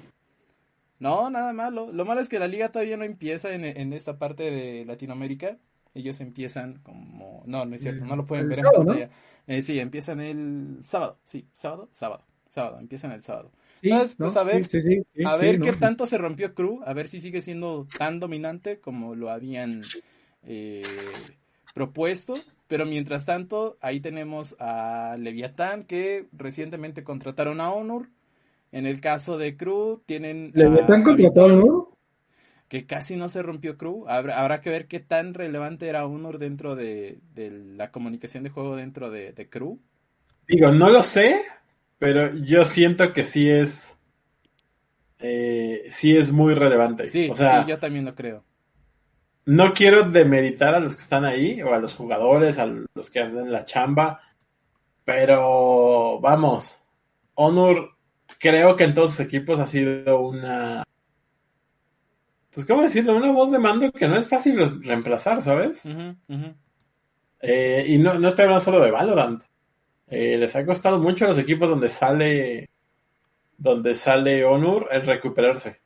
[0.99, 1.91] No, nada malo.
[1.91, 5.57] Lo malo es que la liga todavía no empieza en, en esta parte de Latinoamérica.
[5.93, 7.43] Ellos empiezan como...
[7.45, 8.71] No, no es cierto, no lo pueden El ver en ¿no?
[8.71, 9.09] pantalla.
[9.45, 11.19] Eh, sí, empiezan el sábado.
[11.25, 12.79] Sí, sábado, sábado, sábado.
[12.79, 13.51] Empiezan el sábado.
[13.81, 14.25] Sí, Entonces, ¿no?
[14.27, 15.65] pues a ver, Sí, sí, a ver ¿no?
[15.65, 19.81] qué tanto se rompió Crew, a ver si sigue siendo tan dominante como lo habían
[20.43, 20.83] eh,
[21.73, 22.35] propuesto.
[22.67, 28.09] Pero mientras tanto, ahí tenemos a Leviatán que recientemente contrataron a Honor.
[28.71, 30.53] En el caso de Crew, tienen.
[30.53, 31.97] Le a- están a ¿no?
[32.67, 34.05] que casi no se rompió Crew.
[34.09, 38.49] Habrá, habrá que ver qué tan relevante era Honor dentro de, de la comunicación de
[38.49, 39.79] juego dentro de, de Crew.
[40.47, 41.41] Digo, no lo sé,
[41.99, 43.97] pero yo siento que sí es.
[45.19, 47.07] eh, sí es muy relevante.
[47.07, 48.45] Sí, o sea, sí, yo también lo creo.
[49.45, 53.19] No quiero demeritar a los que están ahí, o a los jugadores, a los que
[53.19, 54.21] hacen la chamba,
[55.03, 56.79] pero vamos,
[57.35, 57.91] Honor
[58.39, 60.83] creo que en todos sus equipos ha sido una...
[62.53, 63.17] Pues, ¿cómo decirlo?
[63.17, 65.81] Una voz de mando que no es fácil re- reemplazar, ¿sabes?
[67.41, 69.43] Eh, y no, no estoy hablando solo de Valorant.
[70.07, 72.69] Eh, les ha costado mucho a los equipos donde sale
[73.57, 75.81] donde sale Honor el recuperarse.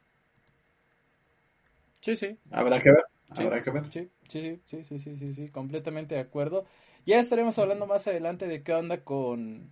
[2.01, 2.37] Sí, sí.
[2.51, 3.03] Habrá que ver.
[3.35, 3.83] Sí, Habrá que ver.
[3.91, 6.65] Sí, sí, sí, sí, sí, sí, sí, completamente de acuerdo.
[7.05, 9.71] Ya estaremos hablando más adelante de qué onda con,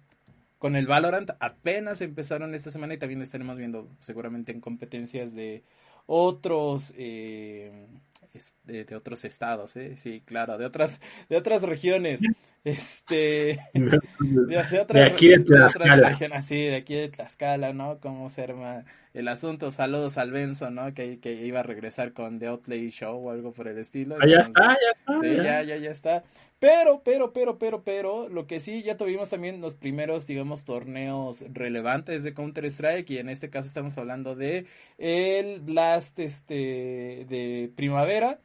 [0.59, 1.31] con el Valorant.
[1.39, 5.63] Apenas empezaron esta semana y también estaremos viendo seguramente en competencias de
[6.05, 7.87] otros eh,
[8.63, 9.97] de, de otros estados, ¿eh?
[9.97, 12.29] Sí, claro, de otras de otras regiones.
[12.63, 13.59] Este
[14.47, 16.01] de, de otras, De aquí de Tlaxcala.
[16.01, 17.99] regiones, sí, de aquí de Tlaxcala, ¿no?
[17.99, 18.85] Cómo se arma
[19.16, 19.72] el asunto.
[19.72, 20.93] Saludos al Benzo, ¿no?
[20.93, 24.18] Que, que iba a regresar con The Outlay Show o algo por el estilo.
[24.20, 25.20] Ah, ya Entonces, está, ya está.
[25.22, 25.43] Sí, ya.
[25.43, 26.24] ya, ya, ya está.
[26.59, 31.43] Pero, pero, pero, pero, pero, lo que sí, ya tuvimos también los primeros, digamos, torneos
[31.51, 34.66] relevantes de Counter-Strike y en este caso estamos hablando de
[34.97, 38.39] el Blast, este, de primavera,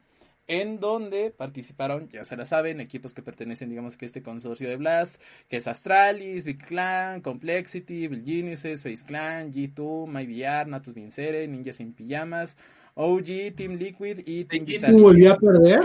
[0.51, 4.67] en donde participaron, ya se la saben, equipos que pertenecen, digamos, que a este consorcio
[4.67, 10.93] de Blast, que es Astralis, Big Clan, Complexity, Bill Geniuses, Face Clan, G2, MyVR, Natus
[10.93, 12.57] Vincere, Ninjas sin Pijamas,
[12.95, 15.01] OG, Team Liquid y Team ¿Y Vitality.
[15.01, 15.81] volvió a perder?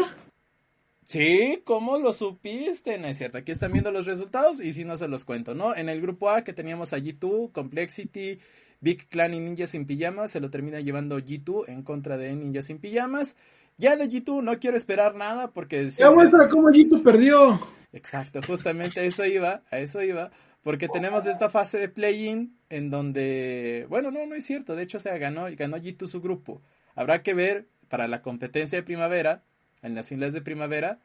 [1.05, 2.99] Sí, ¿cómo lo supiste?
[2.99, 3.39] No es cierto.
[3.39, 5.77] Aquí están viendo los resultados y si no se los cuento, ¿no?
[5.77, 8.41] En el grupo A que teníamos a G2, Complexity,
[8.81, 12.63] Big Clan y Ninja sin pijamas, se lo termina llevando G2 en contra de Ninja
[12.63, 13.37] sin pijamas.
[13.79, 15.91] Ya de G2 no quiero esperar nada porque...
[15.91, 17.61] Ya muestra cómo G2 perdió.
[17.93, 20.31] Exacto, justamente a eso iba, a eso iba,
[20.63, 24.99] porque tenemos esta fase de play-in en donde, bueno, no, no es cierto, de hecho,
[24.99, 26.63] o sea, ganó, ganó G2 su grupo.
[26.95, 29.45] Habrá que ver para la competencia de primavera,
[29.83, 31.01] en las finales de primavera,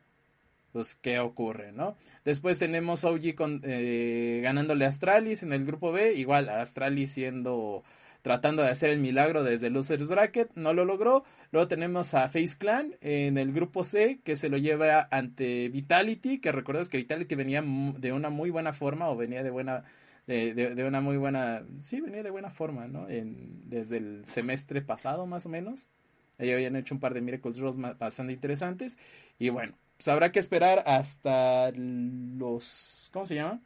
[0.71, 1.97] pues qué ocurre, ¿no?
[2.23, 7.13] Después tenemos OG con, eh, ganándole a Astralis en el grupo B, igual a Astralis
[7.13, 7.83] siendo
[8.21, 11.23] tratando de hacer el milagro desde Losers Bracket, no lo logró.
[11.51, 16.39] Luego tenemos a Face Clan en el grupo C, que se lo lleva ante Vitality,
[16.39, 19.83] que recuerdas que Vitality venía de una muy buena forma, o venía de buena,
[20.27, 23.09] de, de- de una muy buena, sí, venía de buena forma, ¿no?
[23.09, 25.89] En, desde el semestre pasado, más o menos.
[26.37, 28.97] Ellos habían hecho un par de Miracles Rolls bastante interesantes.
[29.39, 33.61] Y bueno, pues habrá que esperar hasta los, ¿cómo se llama?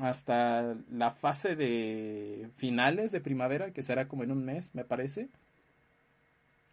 [0.00, 5.28] Hasta la fase de finales de primavera, que será como en un mes, me parece.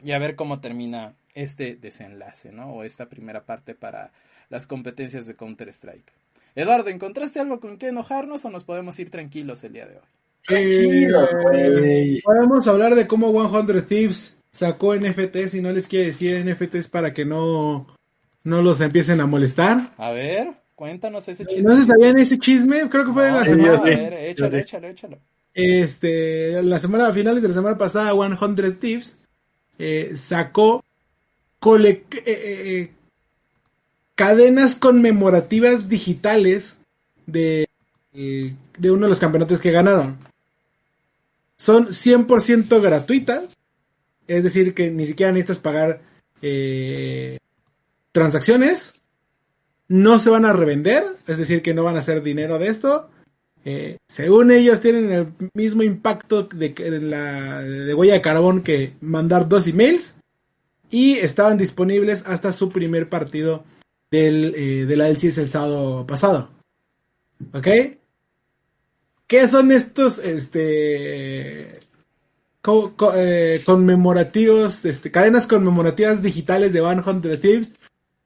[0.01, 2.74] Y a ver cómo termina este desenlace, ¿no?
[2.74, 4.11] O esta primera parte para
[4.49, 6.11] las competencias de Counter-Strike.
[6.55, 10.07] Eduardo, ¿encontraste algo con qué enojarnos o nos podemos ir tranquilos el día de hoy?
[10.45, 12.22] Tranquilos, güey.
[12.22, 17.13] Podemos hablar de cómo 100 Thieves sacó NFTs y no les quiere decir NFTs para
[17.13, 17.86] que no,
[18.43, 19.93] no los empiecen a molestar.
[19.97, 21.63] A ver, cuéntanos ese chisme.
[21.63, 22.89] ¿No se sabían ese chisme?
[22.89, 23.73] Creo que fue No, la semana.
[23.80, 25.19] a ver, échalo, échalo, échalo.
[25.53, 29.17] Este, la semana, a finales de la semana pasada, 100 Thieves
[29.77, 30.82] eh, sacó
[31.59, 32.91] cole- eh, eh,
[34.15, 36.77] cadenas conmemorativas digitales
[37.25, 37.67] de,
[38.13, 40.17] de uno de los campeonatos que ganaron.
[41.57, 43.57] Son 100% gratuitas,
[44.30, 45.99] es decir, que ni siquiera necesitas pagar
[46.41, 47.38] eh,
[48.13, 48.95] transacciones.
[49.89, 53.09] No se van a revender, es decir, que no van a hacer dinero de esto.
[53.65, 59.49] Eh, según ellos tienen el mismo impacto de, la, de huella de carbón que mandar
[59.49, 60.15] dos emails
[60.89, 63.65] y estaban disponibles hasta su primer partido
[64.09, 66.49] del, eh, de la LCS el sábado pasado.
[67.53, 67.67] ¿Ok?
[69.27, 71.79] ¿Qué son estos este,
[72.63, 77.75] eh, conmemorativos, este, cadenas conmemorativas digitales de 100 Thieves?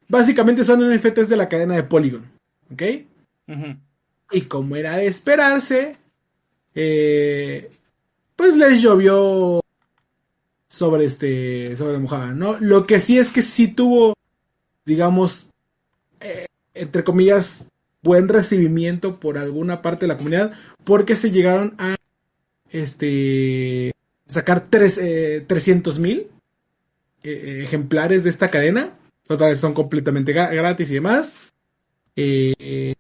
[0.08, 2.24] Básicamente son NFTs de la cadena de Polygon.
[2.72, 2.82] ¿Ok?
[4.32, 5.98] Y como era de esperarse,
[6.74, 7.72] eh,
[8.36, 9.62] pues les llovió
[10.68, 12.58] sobre este, sobre la mojada, ¿no?
[12.60, 14.16] Lo que sí es que sí tuvo,
[14.86, 15.50] digamos,
[16.20, 17.68] eh, entre comillas,
[18.02, 20.52] buen recibimiento por alguna parte de la comunidad,
[20.84, 21.96] porque se llegaron a,
[22.72, 23.94] este,
[24.28, 26.28] sacar tres, eh, 300 mil
[27.24, 28.90] eh, ejemplares de esta cadena.
[29.30, 31.32] Otra vez son completamente gratis y demás.
[32.16, 32.96] Eh,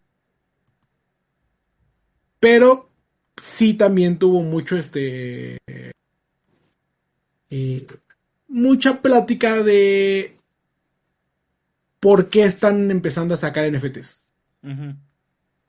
[2.40, 2.90] pero
[3.38, 5.58] sí también tuvo mucho este
[7.50, 7.86] eh,
[8.48, 10.38] mucha plática de
[12.00, 14.24] por qué están empezando a sacar NFTs.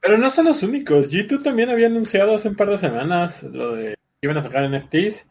[0.00, 1.10] Pero no son los únicos.
[1.10, 4.68] G2 también había anunciado hace un par de semanas lo de que iban a sacar
[4.68, 5.26] NFTs.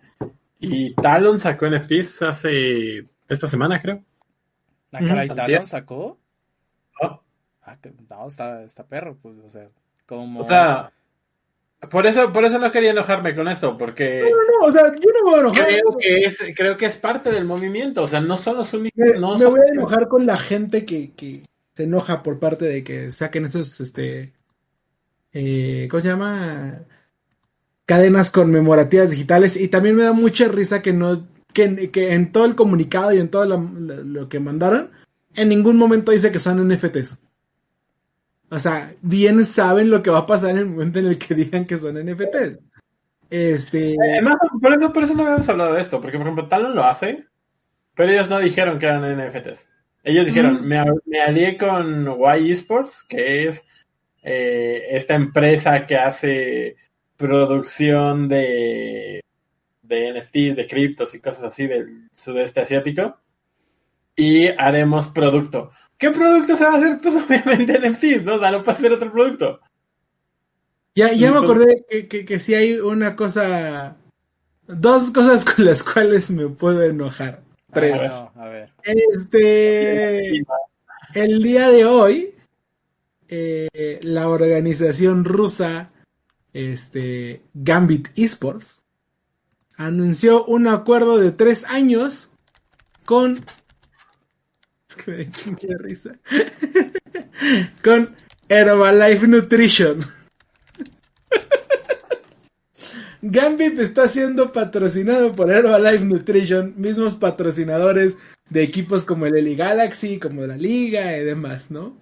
[0.59, 4.03] Y Talon sacó NFTs hace esta semana, creo.
[5.01, 5.35] ¿La Ujú.
[5.35, 6.19] Talon sacó?
[7.01, 7.21] ¿no?
[7.63, 9.69] Ah, que, no, está, está perro, pues, o sea,
[10.05, 10.41] como...
[10.41, 10.91] O sea,
[11.91, 15.23] por eso, por eso no quería enojarme con esto, porque No, o sea, yo no
[15.25, 15.65] me voy a enojar.
[15.67, 18.03] creo que es, creo que es parte del movimiento.
[18.03, 18.97] O sea, no son los únicos.
[18.97, 22.39] Me, no me son- voy a enojar con la gente que, que se enoja por
[22.39, 24.31] parte de que saquen estos, este,
[25.33, 26.83] eh, ¿cómo se llama?
[27.85, 29.57] Cadenas conmemorativas digitales.
[29.57, 33.19] Y también me da mucha risa que no, que, que en todo el comunicado y
[33.19, 34.89] en todo la- lo, que mandaron,
[35.35, 37.17] en ningún momento dice que son NFTs.
[38.49, 41.33] O sea, bien saben lo que va a pasar en el momento en el que
[41.35, 42.59] digan que son NFTs.
[43.29, 46.75] Este, Además, por eso, por eso no habíamos hablado de esto, porque por ejemplo Talon
[46.75, 47.25] lo hace,
[47.95, 49.67] pero ellos no dijeron que eran NFTs.
[50.03, 50.65] Ellos dijeron, Mm.
[50.67, 52.07] me, me alié con
[52.39, 53.65] Y Esports, que es
[54.21, 56.75] eh, esta empresa que hace
[57.17, 59.22] producción de,
[59.93, 63.17] de NFTs, de criptos y cosas así del sudeste asiático,
[64.15, 65.71] y haremos producto.
[65.97, 66.99] ¿Qué producto se va a hacer?
[67.01, 68.35] Pues obviamente NFTs, ¿no?
[68.35, 69.59] O sea, no puede ser otro producto.
[70.95, 73.97] Ya, ya me acordé que, que, que sí hay una cosa,
[74.67, 77.41] dos cosas con las cuales me puedo enojar.
[77.45, 77.95] Ah, Tres.
[77.95, 78.71] no, a ver.
[78.83, 80.43] Este,
[81.15, 82.35] el día de hoy,
[83.27, 85.89] eh, la organización rusa,
[86.53, 88.79] este, Gambit Esports,
[89.77, 92.29] anunció un acuerdo de tres años
[93.05, 93.39] con,
[94.87, 95.31] es que me
[95.79, 96.15] risa,
[97.83, 98.15] con
[98.49, 99.99] Herbalife Nutrition.
[103.21, 108.17] Gambit está siendo patrocinado por Herbalife Nutrition, mismos patrocinadores
[108.49, 111.97] de equipos como el Eli Galaxy, como la Liga y demás, ¿no?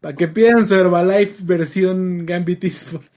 [0.00, 3.08] Para que pidan su Herbalife versión Gambit Esports.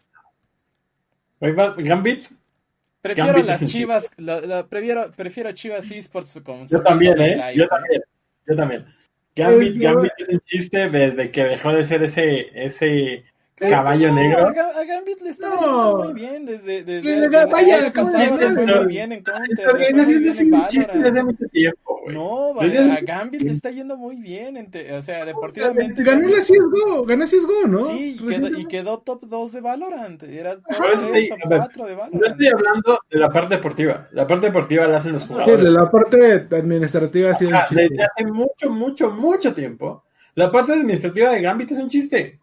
[1.41, 2.27] Gambit,
[3.01, 7.35] Prefiero las chivas, la- la- prefiero, prefiero Chivas Esports con Yo su también, ¿eh?
[7.35, 8.01] live, Yo también.
[8.47, 8.85] Yo también.
[9.35, 13.23] Gambit, Eh, yo- Gambit es un chiste desde que dejó de ser ese, ese
[13.67, 14.47] caballo no, negro.
[14.47, 15.59] A, Ga- a Gambit le está No.
[15.59, 19.11] yendo muy bien desde, desde, le- vaya, el año ¿cómo pasado, le fue muy bien
[19.11, 21.99] en Counter, Esta le fue muy organización bien es en un chiste desde mucho tiempo,
[22.03, 22.15] güey.
[22.15, 26.03] No, vaya, a Gambit le está yendo muy bien, en o sea, deportivamente.
[26.03, 27.79] Ganó la CSGO, ganó CSGO, ¿no?
[27.85, 30.23] Sí, y quedó, y quedó top 2 de Valorant.
[30.23, 32.25] Era top Pero es 3, que, top a ver, 4 de No Valorant.
[32.31, 34.07] estoy hablando de la parte deportiva.
[34.11, 35.69] La parte deportiva la hacen los Sí, de jugadores.
[35.69, 37.81] la parte administrativa ha sido un Ajá, chiste.
[37.89, 40.03] desde hace mucho, mucho, mucho tiempo,
[40.35, 42.38] La parte administrativa de Gambit es un chiste.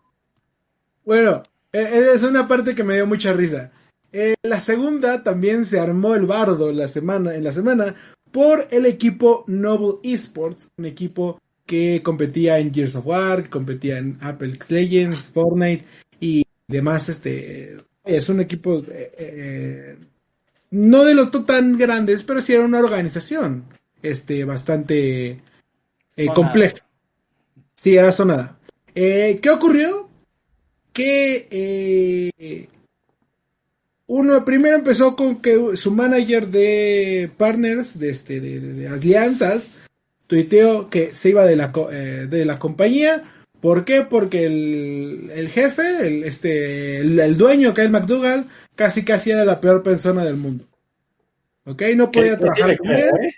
[1.07, 3.71] Bueno, eh, es una parte que me dio mucha risa.
[4.13, 7.95] Eh, la segunda también se armó el bardo la semana, en la semana
[8.33, 13.99] por el equipo Noble Esports, un equipo que competía en Gears of War, que competía
[13.99, 15.85] en Apex Legends, Fortnite
[16.19, 17.09] y demás.
[17.09, 19.99] Este es un equipo eh, eh,
[20.73, 23.65] no de los tan grandes, pero sí era una organización
[24.03, 25.41] este bastante
[26.35, 26.79] compleja.
[27.75, 28.59] Sí, era sonada.
[28.93, 30.06] ¿Qué ocurrió?
[30.97, 32.67] Que
[34.07, 39.71] uno primero empezó con que su manager de partners, de, este, de, alianzas,
[40.27, 43.25] tuiteó que se iba de la, eh, de la compañía.
[43.61, 44.03] ¿Por qué?
[44.03, 50.25] Porque el, jefe, el, este, el, dueño, Kyle McDougall, casi casi era la peor persona
[50.25, 50.65] del mundo.
[51.65, 51.83] ¿Ok?
[51.97, 53.11] No podía trabajar con él.
[53.23, 53.35] Eh?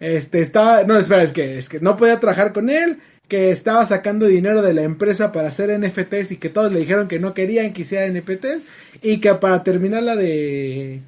[0.00, 2.98] Este, estaba, no, espera, es que, es que no podía trabajar con él,
[3.30, 7.06] que estaba sacando dinero de la empresa para hacer NFTs y que todos le dijeron
[7.06, 8.60] que no querían que hiciera NFTs
[9.02, 11.00] y que para terminarla de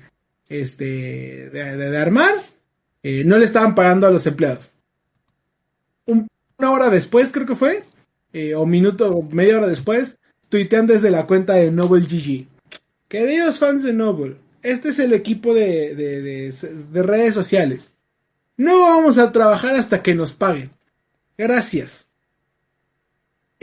[0.49, 2.33] este de, armar
[3.03, 4.73] eh, no le estaban pagando a los empleados.
[6.07, 7.83] una hora después creo que fue
[8.33, 10.17] eh, o minuto media hora después
[10.49, 12.47] tuitean desde la cuenta de Noble GG.
[13.09, 17.91] Queridos fans de Noble, este es el equipo de, de redes sociales.
[18.57, 20.71] No vamos a trabajar hasta que nos paguen.
[21.37, 22.12] Gracias.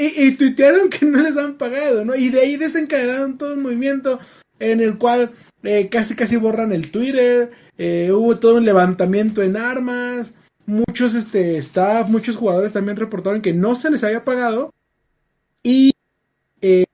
[0.02, 2.16] Y, tuitearon que no les han pagado, ¿no?
[2.16, 4.18] Y de ahí desencadenaron todo un movimiento
[4.58, 5.32] en el cual
[5.62, 10.36] eh, casi casi borran el Twitter, eh, hubo todo un levantamiento en armas,
[10.66, 14.74] muchos este, staff, muchos jugadores también reportaron que no se les había pagado
[15.64, 15.92] y
[16.62, 16.86] eh,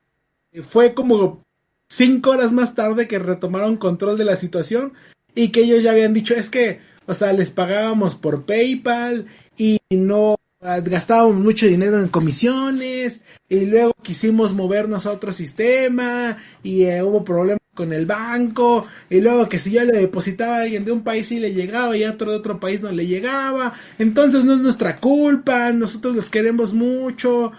[0.63, 1.43] fue como
[1.87, 4.93] cinco horas más tarde que retomaron control de la situación
[5.35, 9.27] y que ellos ya habían dicho es que, o sea, les pagábamos por PayPal
[9.57, 10.37] y no
[10.83, 17.23] gastábamos mucho dinero en comisiones y luego quisimos movernos a otro sistema y eh, hubo
[17.23, 21.03] problemas con el banco y luego que si yo le depositaba a alguien de un
[21.03, 23.73] país y le llegaba y a otro de otro país no le llegaba.
[23.99, 27.51] Entonces no es nuestra culpa nosotros los queremos mucho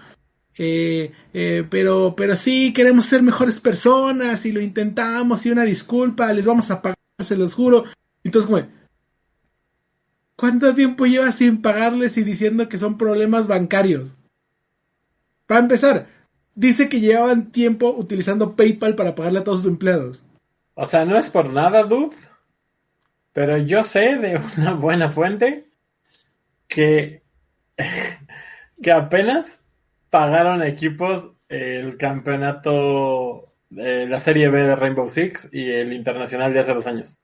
[0.59, 6.33] eh, eh, pero pero sí queremos ser mejores personas y lo intentamos y una disculpa
[6.33, 7.85] les vamos a pagar se los juro.
[8.25, 8.67] Entonces como
[10.37, 14.19] ¿Cuánto tiempo lleva sin pagarles y diciendo que son problemas bancarios?
[15.47, 16.09] Para empezar,
[16.55, 20.23] dice que llevaban tiempo utilizando PayPal para pagarle a todos sus empleados.
[20.75, 22.15] O sea, no es por nada, dude.
[23.33, 25.69] Pero yo sé de una buena fuente
[26.69, 27.23] que,
[28.83, 29.59] que apenas
[30.11, 36.61] pagaron equipos el campeonato de la Serie B de Rainbow Six y el internacional de
[36.61, 37.17] hace dos años.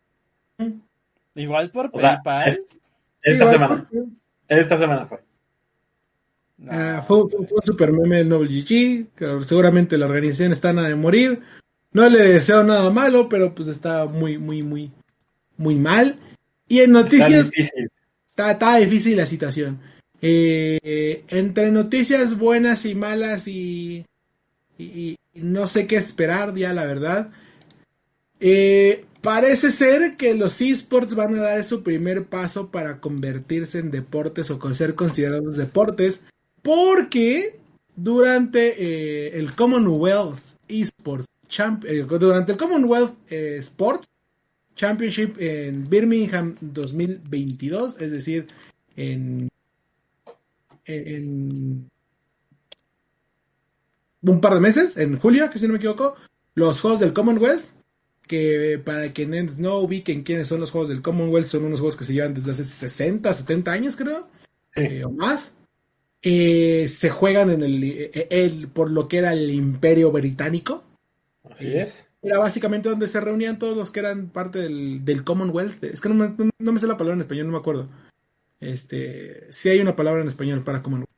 [1.34, 2.64] Igual por PayPal.
[3.22, 3.88] Esta semana.
[4.48, 5.18] Esta semana fue.
[6.68, 9.44] Ah, fue, un super meme de Noble GG.
[9.44, 11.40] seguramente la organización está nada de morir.
[11.92, 14.90] No le deseo nada malo, pero pues está muy, muy, muy,
[15.56, 16.18] muy mal.
[16.68, 17.50] Y en noticias.
[18.36, 19.16] Está difícil.
[19.16, 19.80] la situación.
[20.20, 24.06] Eh, entre noticias buenas y malas y,
[24.78, 27.30] y, no sé qué esperar ya, la verdad.
[28.40, 33.92] Eh, Parece ser que los esports van a dar su primer paso para convertirse en
[33.92, 36.22] deportes o ser considerados deportes,
[36.60, 37.60] porque
[37.94, 41.28] durante eh, el Commonwealth Esports
[41.84, 44.08] eh, durante el Commonwealth eh, Sports
[44.74, 48.48] Championship en Birmingham 2022, es decir,
[48.96, 49.48] en
[54.22, 56.16] un par de meses, en julio, que si no me equivoco,
[56.54, 57.81] los Juegos del Commonwealth
[58.32, 62.04] que para quienes no ubiquen quiénes son los juegos del Commonwealth, son unos juegos que
[62.04, 64.26] se llevan desde hace 60, 70 años, creo,
[64.74, 65.52] eh, o más.
[66.22, 70.82] Eh, se juegan en eh, el, por lo que era el Imperio Británico.
[71.44, 72.06] Así es.
[72.22, 75.84] Era básicamente donde se reunían todos los que eran parte del, Commonwealth.
[75.84, 77.86] Es que no me, no me, sé la palabra en español, no me acuerdo.
[78.60, 81.10] Este, sí hay una palabra en español para Commonwealth.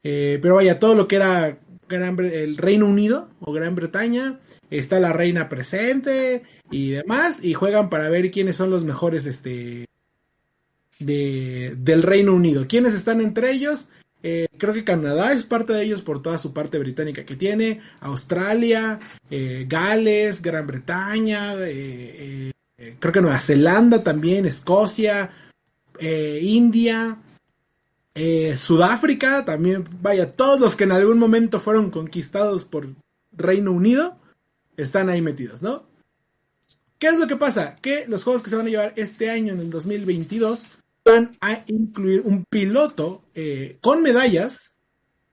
[0.00, 1.58] pero vaya, todo lo que era
[1.88, 8.08] el Reino Unido o Gran Bretaña, está la reina presente y demás, y juegan para
[8.08, 9.86] ver quiénes son los mejores este,
[10.98, 12.66] de, del Reino Unido.
[12.68, 13.88] ¿Quiénes están entre ellos?
[14.22, 17.80] Eh, creo que Canadá es parte de ellos por toda su parte británica que tiene,
[18.00, 18.98] Australia,
[19.30, 22.52] eh, Gales, Gran Bretaña, eh,
[22.98, 25.30] creo que Nueva Zelanda también, Escocia,
[26.00, 27.18] India,
[28.56, 32.88] Sudáfrica también, vaya, todos los que en algún momento fueron conquistados por
[33.32, 34.16] Reino Unido
[34.76, 35.84] están ahí metidos, ¿no?
[36.98, 37.76] ¿Qué es lo que pasa?
[37.76, 40.62] Que los juegos que se van a llevar este año, en el 2022,
[41.04, 44.76] van a incluir un piloto eh, con medallas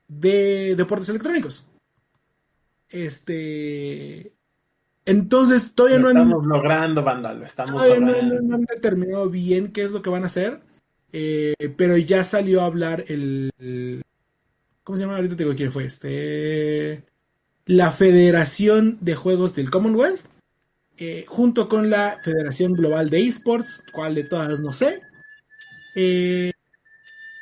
[0.10, 1.66] de deportes electrónicos.
[2.90, 4.34] Este.
[5.06, 8.36] Entonces, todavía Lo no han, estamos logrando, banda, lo estamos todavía no, logrando.
[8.36, 10.62] no- no han determinado bien qué es lo que van a hacer.
[11.14, 13.51] Eh, pero ya salió a hablar el.
[14.84, 15.16] ¿Cómo se llama?
[15.18, 15.86] Ahorita te digo quién fue.
[15.86, 17.03] Este.
[17.66, 20.22] La Federación de Juegos del Commonwealth.
[20.97, 25.01] eh, junto con la Federación Global de Esports, cuál de todas no sé.
[25.95, 26.51] eh,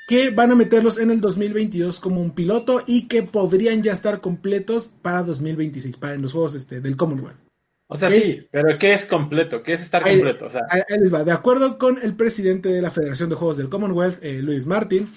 [0.08, 4.20] que van a meterlos en el 2022 como un piloto y que podrían ya estar
[4.22, 7.51] completos para 2026, para los juegos este, del Commonwealth.
[7.94, 8.22] O sea, ¿Qué?
[8.22, 9.62] sí, pero ¿qué es completo?
[9.64, 10.46] ¿Qué es estar Ahí- completo?
[10.46, 11.26] O sea, Ahí, ahí les va.
[11.26, 15.10] De acuerdo con el presidente de la Federación de Juegos del Commonwealth, eh, Luis Martin,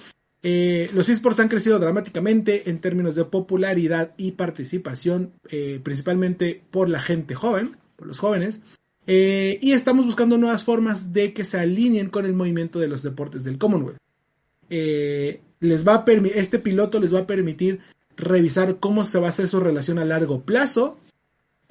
[0.43, 6.89] eh, los esports han crecido dramáticamente en términos de popularidad y participación, eh, principalmente por
[6.89, 8.61] la gente joven, por los jóvenes,
[9.07, 13.03] eh, y estamos buscando nuevas formas de que se alineen con el movimiento de los
[13.05, 13.99] deportes del Commonwealth.
[15.61, 16.05] Les va a
[16.35, 17.79] este piloto les va a permitir
[18.16, 20.99] revisar cómo se va a hacer su relación a largo plazo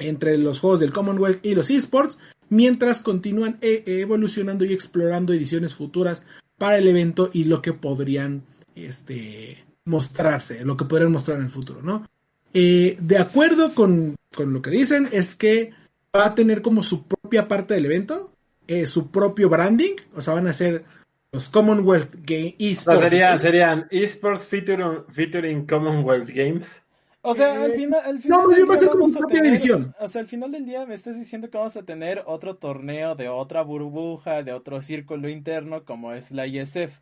[0.08, 2.18] entre los juegos del Commonwealth y los esports,
[2.50, 6.22] mientras continúan e- evolucionando y explorando ediciones futuras
[6.58, 8.44] para el evento y lo que podrían
[8.76, 12.08] este, mostrarse, lo que podrían mostrar en el futuro, ¿no?
[12.54, 15.72] Eh, de acuerdo con, con lo que dicen, es que
[16.16, 18.32] va a tener como su propia parte del evento,
[18.68, 20.84] eh, su propio branding, o sea, van a ser
[21.32, 23.02] los Commonwealth Game o sea, Esports.
[23.02, 26.83] sería- serían esports featuring, featuring Commonwealth Games.
[27.26, 29.96] O sea, al Eh, final, al final no, como propia tener- división.
[30.00, 33.16] O sea, al final del día me estás diciendo que vamos a tener otro torneo
[33.16, 37.00] de otra burbuja, de otro círculo interno como es la ISF.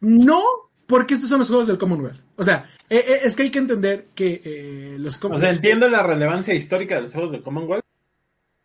[0.00, 0.40] No,
[0.86, 2.22] porque estos son los juegos del Commonwealth.
[2.36, 5.42] O sea, eh, eh, es que hay que entender que eh, los O Commonwealth.
[5.50, 7.84] sea, entiendo la relevancia histórica de los juegos del Commonwealth,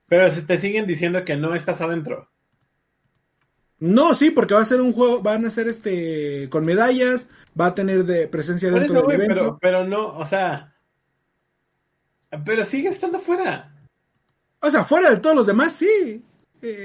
[0.07, 2.29] pero se te siguen diciendo que no estás adentro.
[3.79, 7.27] No, sí, porque va a ser un juego, van a ser este con medallas,
[7.59, 9.57] va a tener de presencia Por dentro eso, del güey, evento.
[9.59, 10.73] pero, pero no, o sea.
[12.45, 13.71] Pero sigue estando fuera.
[14.61, 16.21] O sea, fuera de todos los demás, sí.
[16.61, 16.83] Eh,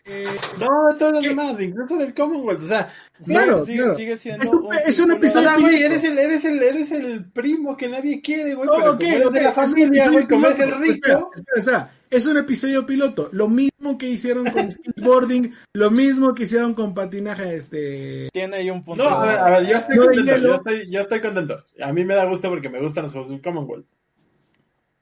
[0.58, 1.28] No, de todos los ¿Qué?
[1.30, 2.62] demás, incluso del Commonwealth.
[2.64, 2.92] O sea,
[3.24, 3.94] Claro, sigue, claro.
[3.94, 6.90] sigue siendo Es un- es un círculo- o episodio güey, eres el, eres el, eres
[6.90, 8.66] el primo que nadie quiere, güey.
[8.68, 10.78] no, pero ok, como eres ok, de la es un familia, güey, como eres el
[10.78, 11.30] rico.
[11.34, 11.94] Espera, espera.
[12.10, 13.28] Es un episodio piloto.
[13.32, 18.28] Lo mismo que hicieron con skateboarding, lo mismo que hicieron con patinaje, este.
[18.32, 19.04] Tiene ahí un punto.
[19.04, 21.64] No, a ver, a ver, yo estoy No contento, yo estoy, yo estoy contento.
[21.80, 23.86] A mí me da gusto porque me gustan los juegos del Commonwealth.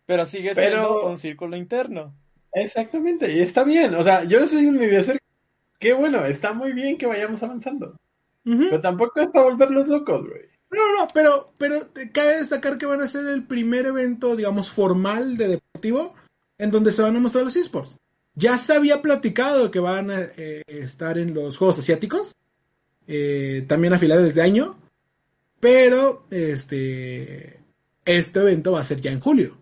[0.06, 2.14] Pero sigue Pero- siendo un círculo interno.
[2.52, 3.94] Exactamente, y está bien.
[3.94, 5.18] O sea, yo soy un de hacer.
[5.78, 7.96] Qué bueno, está muy bien que vayamos avanzando.
[8.44, 10.42] Pero tampoco es para volverlos locos, güey.
[10.70, 14.70] No, no, pero, pero te- cabe destacar que van a ser el primer evento, digamos,
[14.70, 16.14] formal de deportivo
[16.58, 17.96] en donde se van a mostrar los esports.
[18.34, 22.36] Ya se había platicado que van a eh, estar en los Juegos Asiáticos,
[23.06, 24.78] eh, también a finales de año,
[25.60, 27.60] pero este,
[28.04, 29.56] este evento va a ser ya en julio.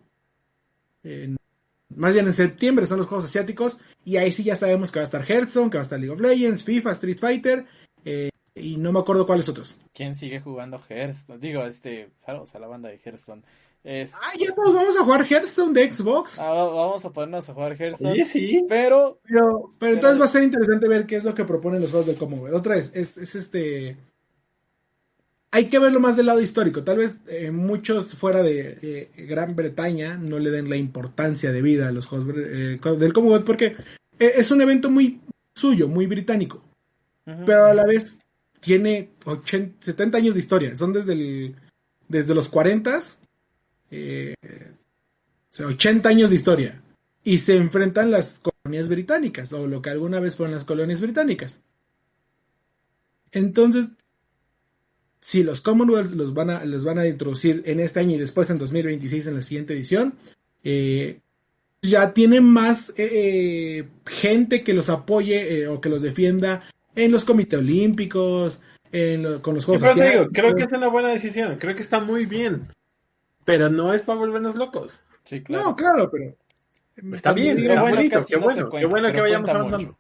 [1.94, 5.04] Más bien en septiembre son los Juegos Asiáticos y ahí sí ya sabemos que va
[5.04, 7.64] a estar Hearthstone, que va a estar League of Legends, FIFA, Street Fighter
[8.04, 9.78] eh, y no me acuerdo cuáles otros.
[9.92, 11.38] ¿Quién sigue jugando Hearthstone?
[11.38, 13.42] Digo, este, saludos a la banda de Hearthstone.
[13.86, 16.40] Es- Ah, ya todos vamos a jugar Hearthstone de Xbox.
[16.40, 18.10] Ah, vamos a ponernos a jugar Hearthstone.
[18.10, 18.64] Oye, sí.
[18.68, 21.80] Pero Pero, pero entonces Pero- va a ser interesante ver qué es lo que proponen
[21.80, 22.56] los juegos del Commonwealth.
[22.56, 23.96] Otra vez, es, es este.
[25.52, 26.82] Hay que verlo más del lado histórico.
[26.82, 31.62] Tal vez eh, muchos fuera de eh, Gran Bretaña no le den la importancia de
[31.62, 33.76] vida a los juegos eh, del Commonwealth porque
[34.18, 35.20] es un evento muy
[35.54, 36.62] suyo, muy británico.
[37.46, 38.18] Pero a la vez
[38.60, 40.76] tiene 80, 70 años de historia.
[40.76, 41.56] Son desde, el,
[42.08, 43.00] desde los 40,
[43.90, 46.82] eh, o sea, 80 años de historia.
[47.24, 51.60] Y se enfrentan las colonias británicas, o lo que alguna vez fueron las colonias británicas.
[53.32, 53.88] Entonces,
[55.20, 58.48] si los Commonwealth los van a, los van a introducir en este año y después
[58.50, 60.14] en 2026 en la siguiente edición,
[60.62, 61.20] eh,
[61.82, 62.94] ya tienen más eh,
[63.78, 66.62] eh, gente que los apoye eh, o que los defienda
[66.94, 68.60] en los comités olímpicos,
[68.92, 69.82] en lo- con los Juegos
[70.12, 71.56] digo, creo que es una buena decisión.
[71.58, 72.68] Creo que está muy bien.
[73.46, 75.02] Pero no es para volvernos locos.
[75.24, 75.64] Sí, claro.
[75.64, 76.36] No, claro, pero...
[77.14, 78.26] Está bien, Qué está bueno bonito.
[78.26, 79.78] Qué no se bueno, qué bueno que vayamos avanzando.
[79.78, 79.98] mucho.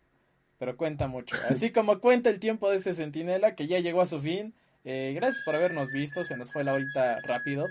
[0.58, 1.36] Pero cuenta mucho.
[1.48, 4.54] Así como cuenta el tiempo de ese centinela que ya llegó a su fin.
[4.84, 6.24] Eh, gracias por habernos visto.
[6.24, 7.66] Se nos fue la horita rápido.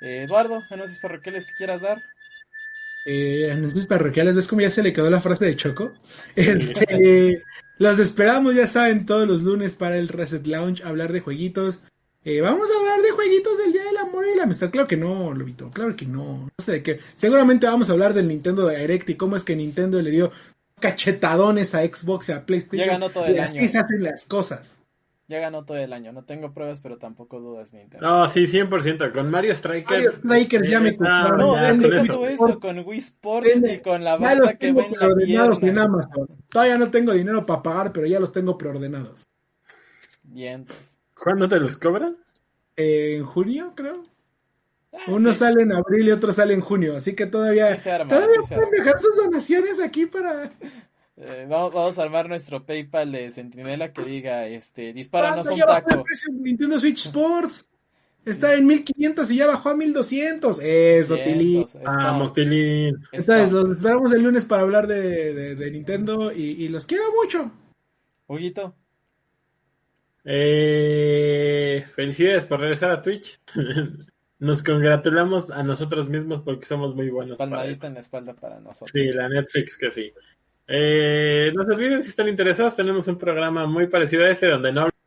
[0.00, 1.98] Eh, Eduardo, anuncios parroquiales que quieras dar.
[3.04, 5.92] Eh, anuncios parroquiales, ¿ves cómo ya se le quedó la frase de Choco?
[6.36, 7.42] Este,
[7.78, 11.80] los esperamos, ya saben, todos los lunes para el Reset Lounge, hablar de jueguitos.
[12.24, 12.87] Eh, vamos a hablar
[13.18, 14.70] jueguitos del Día del Amor y la Amistad.
[14.70, 16.44] Claro que no, Lobito, claro que no.
[16.44, 17.00] No sé de qué.
[17.16, 20.30] Seguramente vamos a hablar del Nintendo Direct y cómo es que Nintendo le dio
[20.80, 22.86] cachetadones a Xbox y a PlayStation.
[22.86, 23.68] Ya ganó todo el y así año.
[23.68, 24.80] se hacen las cosas.
[25.26, 26.12] Ya ganó todo el año.
[26.12, 28.06] No tengo pruebas, pero tampoco dudas Nintendo.
[28.06, 29.12] No, sí, 100%.
[29.12, 29.90] Con Mario Strikers.
[29.90, 31.38] Mario Strikers ya me eh, compraron.
[31.38, 32.26] No, ya, deja con eso.
[32.28, 32.60] eso.
[32.60, 35.78] con Wii Sports y con la banda que ven la preordenados en.
[35.78, 36.28] Amazon.
[36.48, 39.24] Todavía no tengo dinero para pagar, pero ya los tengo preordenados.
[40.22, 41.00] Vientos.
[41.20, 42.16] ¿Cuándo te los cobran?
[42.78, 44.02] En junio, creo.
[44.92, 45.40] Ah, Uno sí.
[45.40, 46.96] sale en abril y otro sale en junio.
[46.96, 50.52] Así que todavía, Sí se arma, todavía sí se pueden dejar sus donaciones aquí para.
[51.16, 55.70] Eh, vamos, vamos a armar nuestro PayPal de Centinela que diga, este, dispáranos ¿Cuánto un
[55.76, 56.04] el taco.
[56.04, 57.68] precio de Nintendo Switch Sports?
[58.24, 60.58] Está en 1500 y ya bajó a 1200.
[60.62, 61.52] Eso, Tilly.
[61.54, 62.96] Vientos, Vamos, Tilín.
[63.12, 67.50] Los esperamos el lunes para hablar de, de- de Nintendo y, y los quiero mucho.
[68.26, 68.74] Huguito,
[70.24, 73.40] Eh, felicidades por regresar a Twitch.
[74.40, 77.36] Nos congratulamos a nosotros mismos porque somos muy buenos.
[77.36, 78.90] palmadita en la espalda para nosotros.
[78.92, 80.12] Sí, la Netflix que sí.
[80.68, 84.70] Eh, no se olviden, si están interesados, tenemos un programa muy parecido a este donde
[84.70, 84.98] no hablamos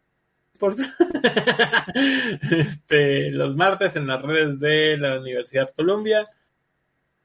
[2.52, 6.28] este, los martes en las redes de la Universidad Columbia.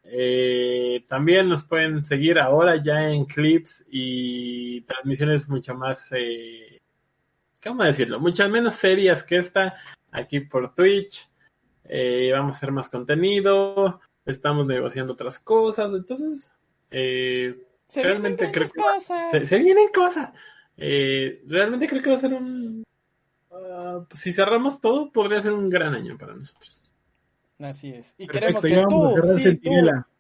[0.05, 6.76] Eh, también nos pueden seguir ahora ya en clips y transmisiones mucho más, eh,
[7.67, 8.21] ¿cómo decirlo?
[8.21, 9.75] Muchas menos serias que esta
[10.11, 11.29] aquí por Twitch.
[11.85, 16.53] Eh, vamos a hacer más contenido, estamos negociando otras cosas, entonces
[16.91, 17.57] eh,
[17.87, 19.31] Se realmente vienen creo que cosas.
[19.31, 20.33] se, se vienen cosas.
[20.77, 22.83] Eh, realmente creo que va a ser un...
[23.53, 26.77] ah, si cerramos todo, podría ser un gran año para nosotros.
[27.59, 28.15] Así es.
[28.19, 29.71] Y Perfecto, queremos que tú, sí, tú.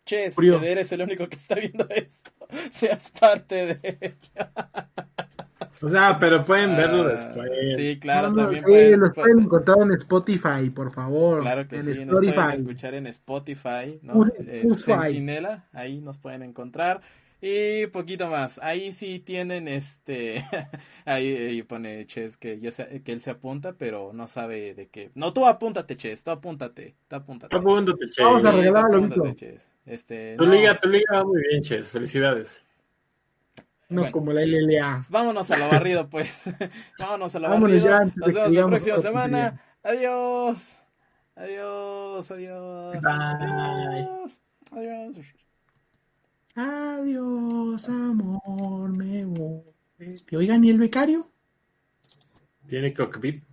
[0.04, 2.30] Ches, que eres el único que está viendo esto,
[2.70, 4.50] seas parte de ello.
[5.82, 7.50] O sea, pero pueden verlo Ah, después.
[7.76, 11.40] Sí, claro, No, no, también sí, pueden, los pu- pueden encontrar en Spotify, por favor.
[11.42, 12.54] Claro que en sí, nos pueden Spotify.
[12.56, 14.22] escuchar en Spotify, ¿no?
[14.24, 14.48] Spotify.
[14.48, 17.00] Eh, Centinela, ahí nos pueden encontrar.
[17.42, 20.42] Y poquito más, ahí sí tienen este,
[21.04, 24.88] ahí, ahí pone Ches que, yo sé- que él se apunta, pero no sabe de
[24.88, 25.10] qué.
[25.14, 27.54] No, tú apúntate, Ches, tú apúntate, tú apúntate.
[27.54, 28.22] Apúntate, Che.
[28.24, 29.36] Vamos a Sí, regalar tú a apúntate, Lobito.
[29.36, 29.70] Ches.
[29.84, 31.88] Este, Tu no, liga, tu liga va muy bien, Ches.
[31.88, 32.62] Felicidades.
[33.88, 34.12] No Bueno.
[34.12, 35.06] como la LLA.
[35.08, 36.52] Vámonos a lo barrido, pues.
[36.98, 37.88] Vámonos a lo Vámonos barrido.
[37.88, 39.60] ya antes de Nos que vemos la próxima semana.
[39.82, 40.82] Adiós.
[41.36, 42.92] Adiós, adiós.
[43.02, 43.12] Bye.
[43.12, 44.40] Adiós.
[44.72, 45.16] Adiós.
[46.54, 49.62] Adiós, amor, me voy.
[50.24, 51.30] ¿Te oigan y el becario?
[52.66, 53.44] Tiene cockpit.